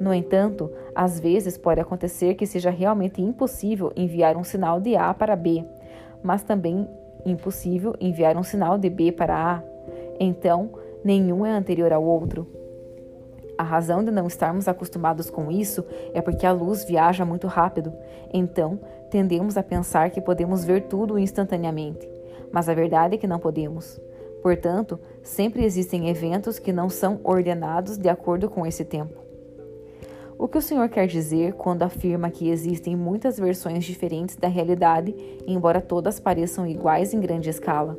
No 0.00 0.14
entanto, 0.14 0.70
às 0.94 1.20
vezes 1.20 1.58
pode 1.58 1.82
acontecer 1.82 2.36
que 2.36 2.46
seja 2.46 2.70
realmente 2.70 3.20
impossível 3.20 3.92
enviar 3.94 4.34
um 4.38 4.44
sinal 4.44 4.80
de 4.80 4.96
A 4.96 5.12
para 5.12 5.36
B, 5.36 5.62
mas 6.22 6.42
também 6.42 6.88
impossível 7.26 7.94
enviar 8.00 8.34
um 8.38 8.42
sinal 8.42 8.78
de 8.78 8.88
B 8.88 9.12
para 9.12 9.36
A. 9.36 9.62
Então, 10.18 10.70
nenhum 11.04 11.44
é 11.44 11.52
anterior 11.52 11.92
ao 11.92 12.04
outro. 12.04 12.46
A 13.58 13.62
razão 13.62 14.02
de 14.04 14.10
não 14.10 14.26
estarmos 14.26 14.66
acostumados 14.66 15.30
com 15.30 15.50
isso 15.50 15.84
é 16.14 16.20
porque 16.20 16.46
a 16.46 16.52
luz 16.52 16.84
viaja 16.84 17.24
muito 17.24 17.46
rápido, 17.46 17.92
então 18.32 18.80
tendemos 19.10 19.56
a 19.56 19.62
pensar 19.62 20.10
que 20.10 20.20
podemos 20.20 20.64
ver 20.64 20.82
tudo 20.82 21.18
instantaneamente 21.18 22.12
mas 22.52 22.68
a 22.68 22.74
verdade 22.74 23.14
é 23.14 23.18
que 23.18 23.26
não 23.26 23.38
podemos. 23.38 23.98
Portanto, 24.42 25.00
sempre 25.22 25.64
existem 25.64 26.10
eventos 26.10 26.58
que 26.58 26.72
não 26.72 26.90
são 26.90 27.18
ordenados 27.24 27.96
de 27.96 28.08
acordo 28.08 28.50
com 28.50 28.66
esse 28.66 28.84
tempo. 28.84 29.22
O 30.38 30.48
que 30.48 30.58
o 30.58 30.62
Senhor 30.62 30.88
quer 30.88 31.06
dizer 31.06 31.54
quando 31.54 31.84
afirma 31.84 32.30
que 32.30 32.50
existem 32.50 32.96
muitas 32.96 33.38
versões 33.38 33.84
diferentes 33.84 34.36
da 34.36 34.48
realidade, 34.48 35.14
embora 35.46 35.80
todas 35.80 36.20
pareçam 36.20 36.66
iguais 36.66 37.14
em 37.14 37.20
grande 37.20 37.48
escala? 37.48 37.96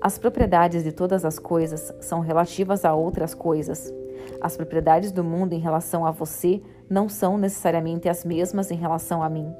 As 0.00 0.18
propriedades 0.18 0.84
de 0.84 0.92
todas 0.92 1.24
as 1.24 1.38
coisas 1.38 1.92
são 2.00 2.20
relativas 2.20 2.84
a 2.84 2.94
outras 2.94 3.34
coisas. 3.34 3.92
As 4.40 4.56
propriedades 4.56 5.10
do 5.10 5.24
mundo 5.24 5.54
em 5.54 5.58
relação 5.58 6.04
a 6.04 6.10
você 6.10 6.60
não 6.88 7.08
são 7.08 7.38
necessariamente 7.38 8.08
as 8.08 8.24
mesmas 8.24 8.70
em 8.70 8.76
relação 8.76 9.22
a 9.22 9.28
mim. 9.28 9.52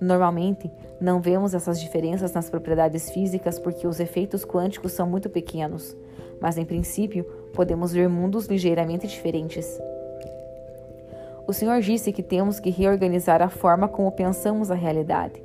Normalmente, 0.00 0.70
não 1.00 1.20
vemos 1.20 1.54
essas 1.54 1.80
diferenças 1.80 2.32
nas 2.32 2.50
propriedades 2.50 3.10
físicas 3.10 3.58
porque 3.58 3.86
os 3.86 4.00
efeitos 4.00 4.44
quânticos 4.44 4.92
são 4.92 5.08
muito 5.08 5.28
pequenos, 5.28 5.96
mas 6.40 6.58
em 6.58 6.64
princípio 6.64 7.24
podemos 7.54 7.92
ver 7.92 8.08
mundos 8.08 8.46
ligeiramente 8.46 9.06
diferentes. 9.06 9.78
O 11.46 11.52
Senhor 11.52 11.80
disse 11.80 12.12
que 12.12 12.22
temos 12.22 12.60
que 12.60 12.70
reorganizar 12.70 13.40
a 13.40 13.48
forma 13.48 13.88
como 13.88 14.12
pensamos 14.12 14.70
a 14.70 14.74
realidade. 14.74 15.42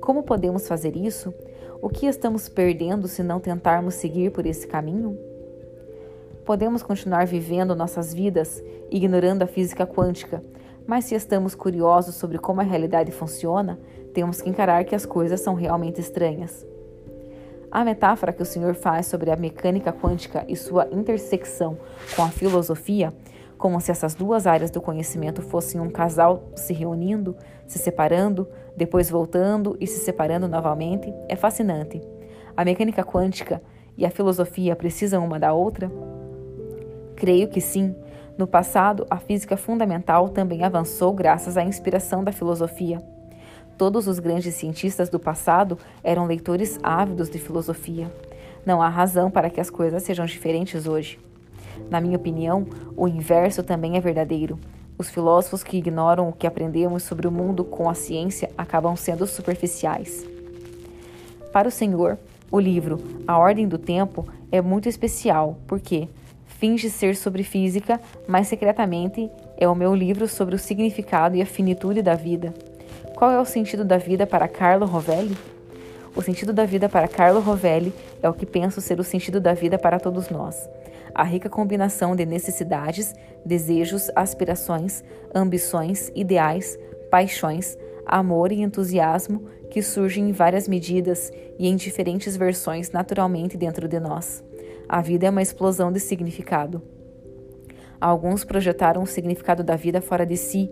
Como 0.00 0.22
podemos 0.22 0.68
fazer 0.68 0.94
isso? 0.96 1.32
O 1.80 1.88
que 1.88 2.06
estamos 2.06 2.48
perdendo 2.48 3.06
se 3.06 3.22
não 3.22 3.38
tentarmos 3.38 3.94
seguir 3.94 4.32
por 4.32 4.44
esse 4.44 4.66
caminho? 4.66 5.16
Podemos 6.44 6.82
continuar 6.82 7.24
vivendo 7.24 7.76
nossas 7.76 8.12
vidas 8.12 8.60
ignorando 8.90 9.42
a 9.42 9.46
física 9.46 9.86
quântica, 9.86 10.42
mas 10.86 11.04
se 11.04 11.14
estamos 11.14 11.54
curiosos 11.54 12.16
sobre 12.16 12.38
como 12.38 12.60
a 12.60 12.64
realidade 12.64 13.12
funciona, 13.12 13.78
temos 14.12 14.40
que 14.40 14.50
encarar 14.50 14.84
que 14.84 14.94
as 14.94 15.06
coisas 15.06 15.40
são 15.40 15.54
realmente 15.54 16.00
estranhas. 16.00 16.66
A 17.70 17.84
metáfora 17.84 18.32
que 18.32 18.42
o 18.42 18.46
Senhor 18.46 18.74
faz 18.74 19.06
sobre 19.06 19.30
a 19.30 19.36
mecânica 19.36 19.92
quântica 19.92 20.44
e 20.48 20.56
sua 20.56 20.88
intersecção 20.90 21.78
com 22.16 22.22
a 22.22 22.30
filosofia, 22.30 23.12
como 23.58 23.80
se 23.80 23.90
essas 23.90 24.14
duas 24.14 24.46
áreas 24.46 24.70
do 24.70 24.80
conhecimento 24.80 25.42
fossem 25.42 25.80
um 25.80 25.90
casal 25.90 26.48
se 26.54 26.72
reunindo, 26.72 27.36
se 27.66 27.78
separando, 27.78 28.48
depois 28.76 29.10
voltando 29.10 29.76
e 29.80 29.86
se 29.86 29.98
separando 29.98 30.48
novamente, 30.48 31.12
é 31.28 31.34
fascinante. 31.34 32.00
A 32.56 32.64
mecânica 32.64 33.04
quântica 33.04 33.60
e 33.96 34.06
a 34.06 34.10
filosofia 34.10 34.76
precisam 34.76 35.24
uma 35.24 35.38
da 35.38 35.52
outra? 35.52 35.90
Creio 37.16 37.48
que 37.48 37.60
sim, 37.60 37.96
no 38.38 38.46
passado, 38.46 39.04
a 39.10 39.16
física 39.16 39.56
fundamental 39.56 40.28
também 40.28 40.62
avançou 40.62 41.12
graças 41.12 41.56
à 41.56 41.64
inspiração 41.64 42.22
da 42.22 42.30
filosofia. 42.30 43.02
Todos 43.76 44.06
os 44.06 44.20
grandes 44.20 44.54
cientistas 44.54 45.08
do 45.08 45.18
passado 45.18 45.76
eram 46.04 46.26
leitores 46.26 46.78
ávidos 46.80 47.28
de 47.28 47.40
filosofia. 47.40 48.08
Não 48.64 48.80
há 48.80 48.88
razão 48.88 49.28
para 49.28 49.50
que 49.50 49.60
as 49.60 49.70
coisas 49.70 50.04
sejam 50.04 50.24
diferentes 50.24 50.86
hoje. 50.86 51.18
Na 51.90 52.00
minha 52.00 52.16
opinião, 52.16 52.66
o 52.96 53.08
inverso 53.08 53.62
também 53.62 53.96
é 53.96 54.00
verdadeiro. 54.00 54.58
Os 54.98 55.10
filósofos 55.10 55.62
que 55.62 55.76
ignoram 55.76 56.28
o 56.28 56.32
que 56.32 56.46
aprendemos 56.46 57.04
sobre 57.04 57.26
o 57.26 57.32
mundo 57.32 57.64
com 57.64 57.88
a 57.88 57.94
ciência 57.94 58.50
acabam 58.58 58.96
sendo 58.96 59.26
superficiais. 59.26 60.26
Para 61.52 61.68
o 61.68 61.70
Senhor, 61.70 62.18
o 62.50 62.58
livro 62.58 62.98
A 63.26 63.38
Ordem 63.38 63.68
do 63.68 63.78
Tempo 63.78 64.26
é 64.50 64.60
muito 64.60 64.88
especial, 64.88 65.58
porque, 65.66 66.08
finge 66.46 66.90
ser 66.90 67.14
sobre 67.14 67.42
física, 67.42 68.00
mas 68.26 68.48
secretamente 68.48 69.30
é 69.56 69.68
o 69.68 69.74
meu 69.74 69.94
livro 69.94 70.26
sobre 70.26 70.54
o 70.54 70.58
significado 70.58 71.36
e 71.36 71.42
a 71.42 71.46
finitude 71.46 72.02
da 72.02 72.14
vida. 72.14 72.52
Qual 73.14 73.30
é 73.30 73.40
o 73.40 73.44
sentido 73.44 73.84
da 73.84 73.98
vida 73.98 74.26
para 74.26 74.48
Carlo 74.48 74.86
Rovelli? 74.86 75.36
O 76.16 76.22
sentido 76.22 76.52
da 76.52 76.64
vida 76.64 76.88
para 76.88 77.06
Carlo 77.06 77.40
Rovelli 77.40 77.92
é 78.22 78.28
o 78.28 78.34
que 78.34 78.46
penso 78.46 78.80
ser 78.80 78.98
o 78.98 79.04
sentido 79.04 79.40
da 79.40 79.54
vida 79.54 79.78
para 79.78 80.00
todos 80.00 80.30
nós. 80.30 80.68
A 81.14 81.24
rica 81.24 81.48
combinação 81.48 82.14
de 82.14 82.24
necessidades, 82.24 83.14
desejos, 83.44 84.10
aspirações, 84.14 85.02
ambições, 85.34 86.10
ideais, 86.14 86.78
paixões, 87.10 87.76
amor 88.06 88.52
e 88.52 88.62
entusiasmo 88.62 89.44
que 89.70 89.82
surgem 89.82 90.30
em 90.30 90.32
várias 90.32 90.66
medidas 90.66 91.30
e 91.58 91.68
em 91.68 91.76
diferentes 91.76 92.36
versões 92.36 92.90
naturalmente 92.90 93.56
dentro 93.56 93.86
de 93.86 94.00
nós. 94.00 94.42
A 94.88 95.00
vida 95.02 95.26
é 95.26 95.30
uma 95.30 95.42
explosão 95.42 95.92
de 95.92 96.00
significado. 96.00 96.82
Alguns 98.00 98.44
projetaram 98.44 99.02
o 99.02 99.06
significado 99.06 99.62
da 99.62 99.76
vida 99.76 100.00
fora 100.00 100.24
de 100.24 100.36
si 100.36 100.70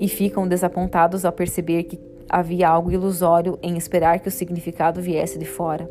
e 0.00 0.08
ficam 0.08 0.46
desapontados 0.46 1.24
ao 1.24 1.32
perceber 1.32 1.84
que 1.84 2.00
havia 2.28 2.68
algo 2.68 2.90
ilusório 2.90 3.58
em 3.62 3.76
esperar 3.76 4.20
que 4.20 4.28
o 4.28 4.32
significado 4.32 5.00
viesse 5.00 5.38
de 5.38 5.44
fora. 5.44 5.90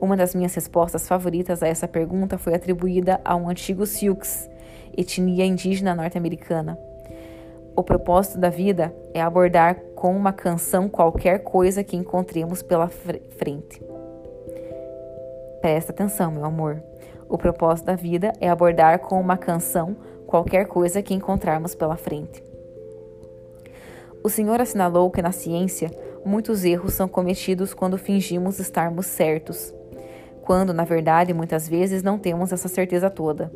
Uma 0.00 0.16
das 0.16 0.34
minhas 0.34 0.54
respostas 0.54 1.06
favoritas 1.08 1.62
a 1.62 1.68
essa 1.68 1.88
pergunta 1.88 2.36
foi 2.36 2.54
atribuída 2.54 3.20
a 3.24 3.36
um 3.36 3.48
antigo 3.48 3.86
Sioux, 3.86 4.48
etnia 4.96 5.44
indígena 5.44 5.94
norte-americana. 5.94 6.78
O 7.76 7.82
propósito 7.82 8.38
da 8.38 8.50
vida 8.50 8.94
é 9.12 9.20
abordar 9.20 9.76
com 9.96 10.16
uma 10.16 10.32
canção 10.32 10.88
qualquer 10.88 11.40
coisa 11.40 11.82
que 11.82 11.96
encontremos 11.96 12.62
pela 12.62 12.88
frente. 12.88 13.82
Presta 15.60 15.92
atenção, 15.92 16.30
meu 16.30 16.44
amor. 16.44 16.82
O 17.28 17.38
propósito 17.38 17.86
da 17.86 17.96
vida 17.96 18.32
é 18.40 18.48
abordar 18.48 19.00
com 19.00 19.20
uma 19.20 19.36
canção 19.36 19.96
qualquer 20.26 20.66
coisa 20.66 21.02
que 21.02 21.14
encontrarmos 21.14 21.74
pela 21.74 21.96
frente. 21.96 22.42
O 24.22 24.28
Senhor 24.28 24.60
assinalou 24.60 25.10
que 25.10 25.20
na 25.20 25.32
ciência 25.32 25.90
muitos 26.24 26.64
erros 26.64 26.94
são 26.94 27.08
cometidos 27.08 27.74
quando 27.74 27.98
fingimos 27.98 28.58
estarmos 28.58 29.06
certos, 29.06 29.74
quando, 30.44 30.74
na 30.74 30.84
verdade, 30.84 31.32
muitas 31.32 31.66
vezes 31.66 32.02
não 32.02 32.18
temos 32.18 32.52
essa 32.52 32.68
certeza 32.68 33.08
toda. 33.08 33.50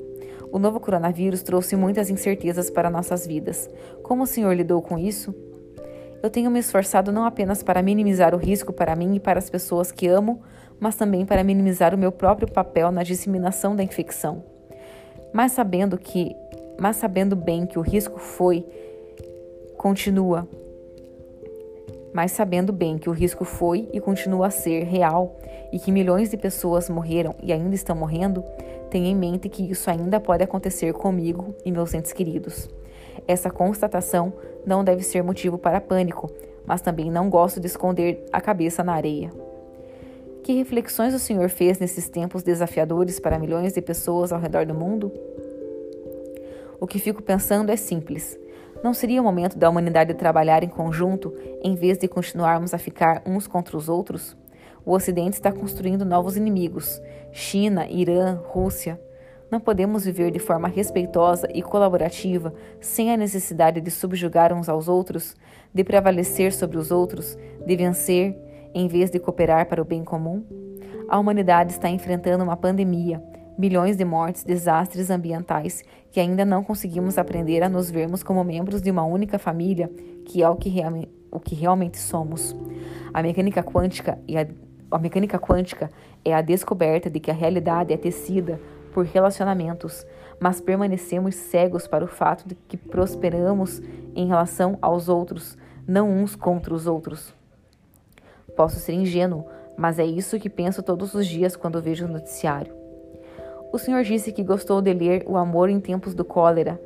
O 0.50 0.58
novo 0.58 0.80
coronavírus 0.80 1.42
trouxe 1.42 1.76
muitas 1.76 2.08
incertezas 2.08 2.70
para 2.70 2.88
nossas 2.88 3.26
vidas. 3.26 3.68
Como 4.02 4.22
o 4.22 4.26
Senhor 4.26 4.54
lidou 4.54 4.80
com 4.80 4.98
isso? 4.98 5.34
Eu 6.22 6.30
tenho 6.30 6.50
me 6.50 6.58
esforçado 6.58 7.12
não 7.12 7.26
apenas 7.26 7.62
para 7.62 7.82
minimizar 7.82 8.34
o 8.34 8.38
risco 8.38 8.72
para 8.72 8.96
mim 8.96 9.16
e 9.16 9.20
para 9.20 9.38
as 9.38 9.50
pessoas 9.50 9.92
que 9.92 10.08
amo, 10.08 10.40
mas 10.80 10.96
também 10.96 11.26
para 11.26 11.44
minimizar 11.44 11.94
o 11.94 11.98
meu 11.98 12.10
próprio 12.10 12.50
papel 12.50 12.90
na 12.90 13.02
disseminação 13.02 13.76
da 13.76 13.82
infecção. 13.82 14.42
Mas 15.30 15.52
sabendo 15.52 15.98
que, 15.98 16.34
mas 16.80 16.96
sabendo 16.96 17.36
bem 17.36 17.66
que 17.66 17.78
o 17.78 17.82
risco 17.82 18.18
foi 18.18 18.64
continua 19.76 20.48
mas 22.18 22.32
sabendo 22.32 22.72
bem 22.72 22.98
que 22.98 23.08
o 23.08 23.12
risco 23.12 23.44
foi 23.44 23.88
e 23.92 24.00
continua 24.00 24.48
a 24.48 24.50
ser 24.50 24.82
real 24.82 25.36
e 25.70 25.78
que 25.78 25.92
milhões 25.92 26.28
de 26.28 26.36
pessoas 26.36 26.90
morreram 26.90 27.32
e 27.40 27.52
ainda 27.52 27.76
estão 27.76 27.94
morrendo, 27.94 28.42
tenha 28.90 29.08
em 29.08 29.14
mente 29.14 29.48
que 29.48 29.62
isso 29.70 29.88
ainda 29.88 30.18
pode 30.18 30.42
acontecer 30.42 30.92
comigo 30.92 31.54
e 31.64 31.70
meus 31.70 31.94
entes 31.94 32.12
queridos. 32.12 32.68
Essa 33.28 33.50
constatação 33.50 34.32
não 34.66 34.82
deve 34.82 35.04
ser 35.04 35.22
motivo 35.22 35.58
para 35.58 35.80
pânico, 35.80 36.28
mas 36.66 36.80
também 36.80 37.08
não 37.08 37.30
gosto 37.30 37.60
de 37.60 37.68
esconder 37.68 38.26
a 38.32 38.40
cabeça 38.40 38.82
na 38.82 38.94
areia. 38.94 39.30
Que 40.42 40.54
reflexões 40.54 41.14
o 41.14 41.20
Senhor 41.20 41.48
fez 41.48 41.78
nesses 41.78 42.08
tempos 42.08 42.42
desafiadores 42.42 43.20
para 43.20 43.38
milhões 43.38 43.74
de 43.74 43.80
pessoas 43.80 44.32
ao 44.32 44.40
redor 44.40 44.66
do 44.66 44.74
mundo? 44.74 45.12
O 46.80 46.86
que 46.88 46.98
fico 46.98 47.22
pensando 47.22 47.70
é 47.70 47.76
simples. 47.76 48.36
Não 48.82 48.94
seria 48.94 49.20
o 49.20 49.24
momento 49.24 49.58
da 49.58 49.68
humanidade 49.68 50.14
trabalhar 50.14 50.62
em 50.62 50.68
conjunto 50.68 51.34
em 51.62 51.74
vez 51.74 51.98
de 51.98 52.06
continuarmos 52.06 52.72
a 52.72 52.78
ficar 52.78 53.22
uns 53.26 53.46
contra 53.46 53.76
os 53.76 53.88
outros? 53.88 54.36
O 54.86 54.92
Ocidente 54.92 55.34
está 55.34 55.50
construindo 55.50 56.04
novos 56.04 56.36
inimigos: 56.36 57.02
China, 57.32 57.88
Irã, 57.88 58.40
Rússia. 58.46 59.00
Não 59.50 59.58
podemos 59.58 60.04
viver 60.04 60.30
de 60.30 60.38
forma 60.38 60.68
respeitosa 60.68 61.48
e 61.52 61.62
colaborativa 61.62 62.54
sem 62.80 63.12
a 63.12 63.16
necessidade 63.16 63.80
de 63.80 63.90
subjugar 63.90 64.52
uns 64.52 64.68
aos 64.68 64.88
outros, 64.88 65.34
de 65.74 65.82
prevalecer 65.82 66.52
sobre 66.52 66.76
os 66.76 66.90
outros, 66.90 67.36
de 67.66 67.76
vencer, 67.76 68.38
em 68.74 68.86
vez 68.86 69.10
de 69.10 69.18
cooperar 69.18 69.66
para 69.66 69.82
o 69.82 69.86
bem 69.86 70.04
comum? 70.04 70.44
A 71.08 71.18
humanidade 71.18 71.72
está 71.72 71.88
enfrentando 71.88 72.44
uma 72.44 72.56
pandemia 72.56 73.22
milhões 73.58 73.96
de 73.96 74.04
mortes, 74.04 74.44
desastres 74.44 75.10
ambientais 75.10 75.82
que 76.10 76.20
ainda 76.20 76.44
não 76.44 76.64
conseguimos 76.64 77.18
aprender 77.18 77.62
a 77.62 77.68
nos 77.68 77.90
vermos 77.90 78.22
como 78.22 78.42
membros 78.42 78.80
de 78.80 78.90
uma 78.90 79.04
única 79.04 79.38
família, 79.38 79.90
que 80.24 80.42
é 80.42 80.48
o 80.48 80.56
que, 80.56 80.70
o 81.30 81.40
que 81.40 81.54
realmente 81.54 81.98
somos. 81.98 82.56
A 83.12 83.22
mecânica 83.22 83.62
quântica 83.62 84.18
e 84.26 84.36
a, 84.36 84.46
a 84.90 84.98
mecânica 84.98 85.38
quântica 85.38 85.90
é 86.24 86.34
a 86.34 86.40
descoberta 86.40 87.10
de 87.10 87.20
que 87.20 87.30
a 87.30 87.34
realidade 87.34 87.92
é 87.92 87.96
tecida 87.96 88.60
por 88.92 89.04
relacionamentos, 89.04 90.06
mas 90.40 90.60
permanecemos 90.60 91.34
cegos 91.34 91.86
para 91.86 92.04
o 92.04 92.08
fato 92.08 92.48
de 92.48 92.54
que 92.54 92.76
prosperamos 92.76 93.80
em 94.14 94.26
relação 94.26 94.78
aos 94.80 95.08
outros, 95.08 95.58
não 95.86 96.10
uns 96.10 96.34
contra 96.34 96.74
os 96.74 96.86
outros. 96.86 97.34
Posso 98.56 98.80
ser 98.80 98.94
ingênuo, 98.94 99.46
mas 99.76 99.98
é 99.98 100.04
isso 100.04 100.38
que 100.38 100.50
penso 100.50 100.82
todos 100.82 101.14
os 101.14 101.26
dias 101.26 101.54
quando 101.54 101.80
vejo 101.80 102.06
o 102.06 102.08
noticiário. 102.08 102.77
O 103.70 103.78
senhor 103.78 104.02
disse 104.02 104.32
que 104.32 104.42
gostou 104.42 104.80
de 104.80 104.92
ler 104.92 105.24
O 105.26 105.36
Amor 105.36 105.68
em 105.68 105.78
Tempos 105.78 106.14
do 106.14 106.24
Cólera, 106.24 106.80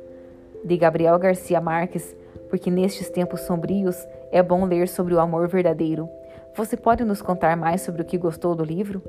de 0.63 0.75
Gabriel 0.77 1.17
Garcia 1.17 1.61
Marques, 1.61 2.15
porque 2.49 2.69
nestes 2.69 3.09
tempos 3.09 3.41
sombrios 3.41 3.95
é 4.31 4.43
bom 4.43 4.65
ler 4.65 4.87
sobre 4.87 5.13
o 5.13 5.19
amor 5.19 5.47
verdadeiro. 5.47 6.09
Você 6.55 6.75
pode 6.75 7.03
nos 7.03 7.21
contar 7.21 7.55
mais 7.55 7.81
sobre 7.81 8.01
o 8.01 8.05
que 8.05 8.17
gostou 8.17 8.53
do 8.53 8.63
livro? 8.63 9.01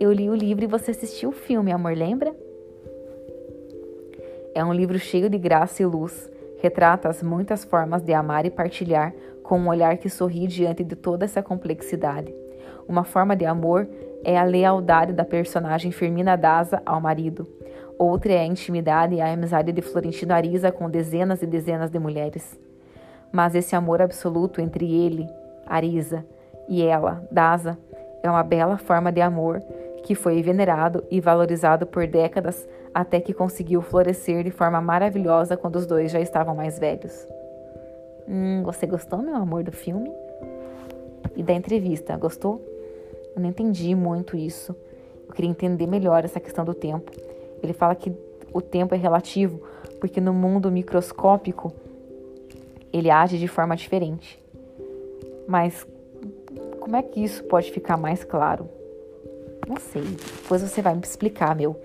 Eu 0.00 0.12
li 0.12 0.28
o 0.28 0.34
livro 0.34 0.64
e 0.64 0.66
você 0.66 0.90
assistiu 0.90 1.28
o 1.28 1.32
filme, 1.32 1.70
amor, 1.70 1.96
lembra? 1.96 2.34
É 4.54 4.64
um 4.64 4.72
livro 4.72 4.98
cheio 4.98 5.28
de 5.28 5.38
graça 5.38 5.82
e 5.82 5.86
luz. 5.86 6.30
Retrata 6.58 7.08
as 7.08 7.22
muitas 7.22 7.64
formas 7.64 8.02
de 8.02 8.14
amar 8.14 8.46
e 8.46 8.50
partilhar 8.50 9.14
com 9.42 9.58
um 9.58 9.68
olhar 9.68 9.98
que 9.98 10.08
sorri 10.08 10.46
diante 10.46 10.82
de 10.82 10.96
toda 10.96 11.26
essa 11.26 11.42
complexidade. 11.42 12.34
Uma 12.88 13.04
forma 13.04 13.36
de 13.36 13.44
amor 13.44 13.86
é 14.26 14.36
a 14.36 14.42
lealdade 14.42 15.12
da 15.12 15.24
personagem 15.24 15.92
Firmina 15.92 16.36
Daza 16.36 16.82
ao 16.84 17.00
marido. 17.00 17.46
Outra 17.96 18.32
é 18.32 18.40
a 18.40 18.44
intimidade 18.44 19.14
e 19.14 19.20
a 19.20 19.32
amizade 19.32 19.70
de 19.70 19.80
Florentino 19.80 20.34
Ariza 20.34 20.72
com 20.72 20.90
dezenas 20.90 21.42
e 21.42 21.46
dezenas 21.46 21.90
de 21.90 21.98
mulheres. 22.00 22.58
Mas 23.30 23.54
esse 23.54 23.76
amor 23.76 24.02
absoluto 24.02 24.60
entre 24.60 24.92
ele, 24.92 25.28
Ariza, 25.64 26.26
e 26.68 26.82
ela, 26.82 27.24
Daza, 27.30 27.78
é 28.20 28.28
uma 28.28 28.42
bela 28.42 28.76
forma 28.76 29.12
de 29.12 29.20
amor 29.20 29.60
que 30.02 30.16
foi 30.16 30.42
venerado 30.42 31.04
e 31.08 31.20
valorizado 31.20 31.86
por 31.86 32.04
décadas 32.08 32.68
até 32.92 33.20
que 33.20 33.32
conseguiu 33.32 33.80
florescer 33.80 34.42
de 34.42 34.50
forma 34.50 34.80
maravilhosa 34.80 35.56
quando 35.56 35.76
os 35.76 35.86
dois 35.86 36.10
já 36.10 36.20
estavam 36.20 36.56
mais 36.56 36.80
velhos. 36.80 37.28
Hum, 38.28 38.64
você 38.64 38.88
gostou, 38.88 39.20
meu 39.20 39.36
amor, 39.36 39.62
do 39.62 39.70
filme? 39.70 40.10
E 41.36 41.44
da 41.44 41.52
entrevista, 41.52 42.16
gostou? 42.16 42.75
Eu 43.36 43.42
não 43.42 43.50
entendi 43.50 43.94
muito 43.94 44.34
isso. 44.34 44.74
Eu 45.28 45.34
queria 45.34 45.50
entender 45.50 45.86
melhor 45.86 46.24
essa 46.24 46.40
questão 46.40 46.64
do 46.64 46.72
tempo. 46.72 47.12
Ele 47.62 47.74
fala 47.74 47.94
que 47.94 48.10
o 48.50 48.62
tempo 48.62 48.94
é 48.94 48.98
relativo, 48.98 49.60
porque 50.00 50.20
no 50.20 50.32
mundo 50.32 50.72
microscópico 50.72 51.70
ele 52.90 53.10
age 53.10 53.38
de 53.38 53.46
forma 53.46 53.76
diferente. 53.76 54.42
Mas 55.46 55.86
como 56.80 56.96
é 56.96 57.02
que 57.02 57.22
isso 57.22 57.44
pode 57.44 57.70
ficar 57.70 57.98
mais 57.98 58.24
claro? 58.24 58.70
Não 59.68 59.76
sei. 59.76 60.02
Depois 60.02 60.62
você 60.62 60.80
vai 60.80 60.94
me 60.94 61.02
explicar, 61.02 61.54
meu 61.54 61.76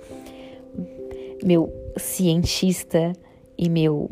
meu 1.44 1.74
cientista 1.98 3.12
e 3.58 3.68
meu 3.68 4.10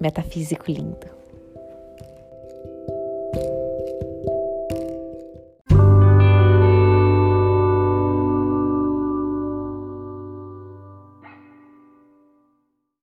metafísico 0.00 0.70
lindo. 0.70 1.11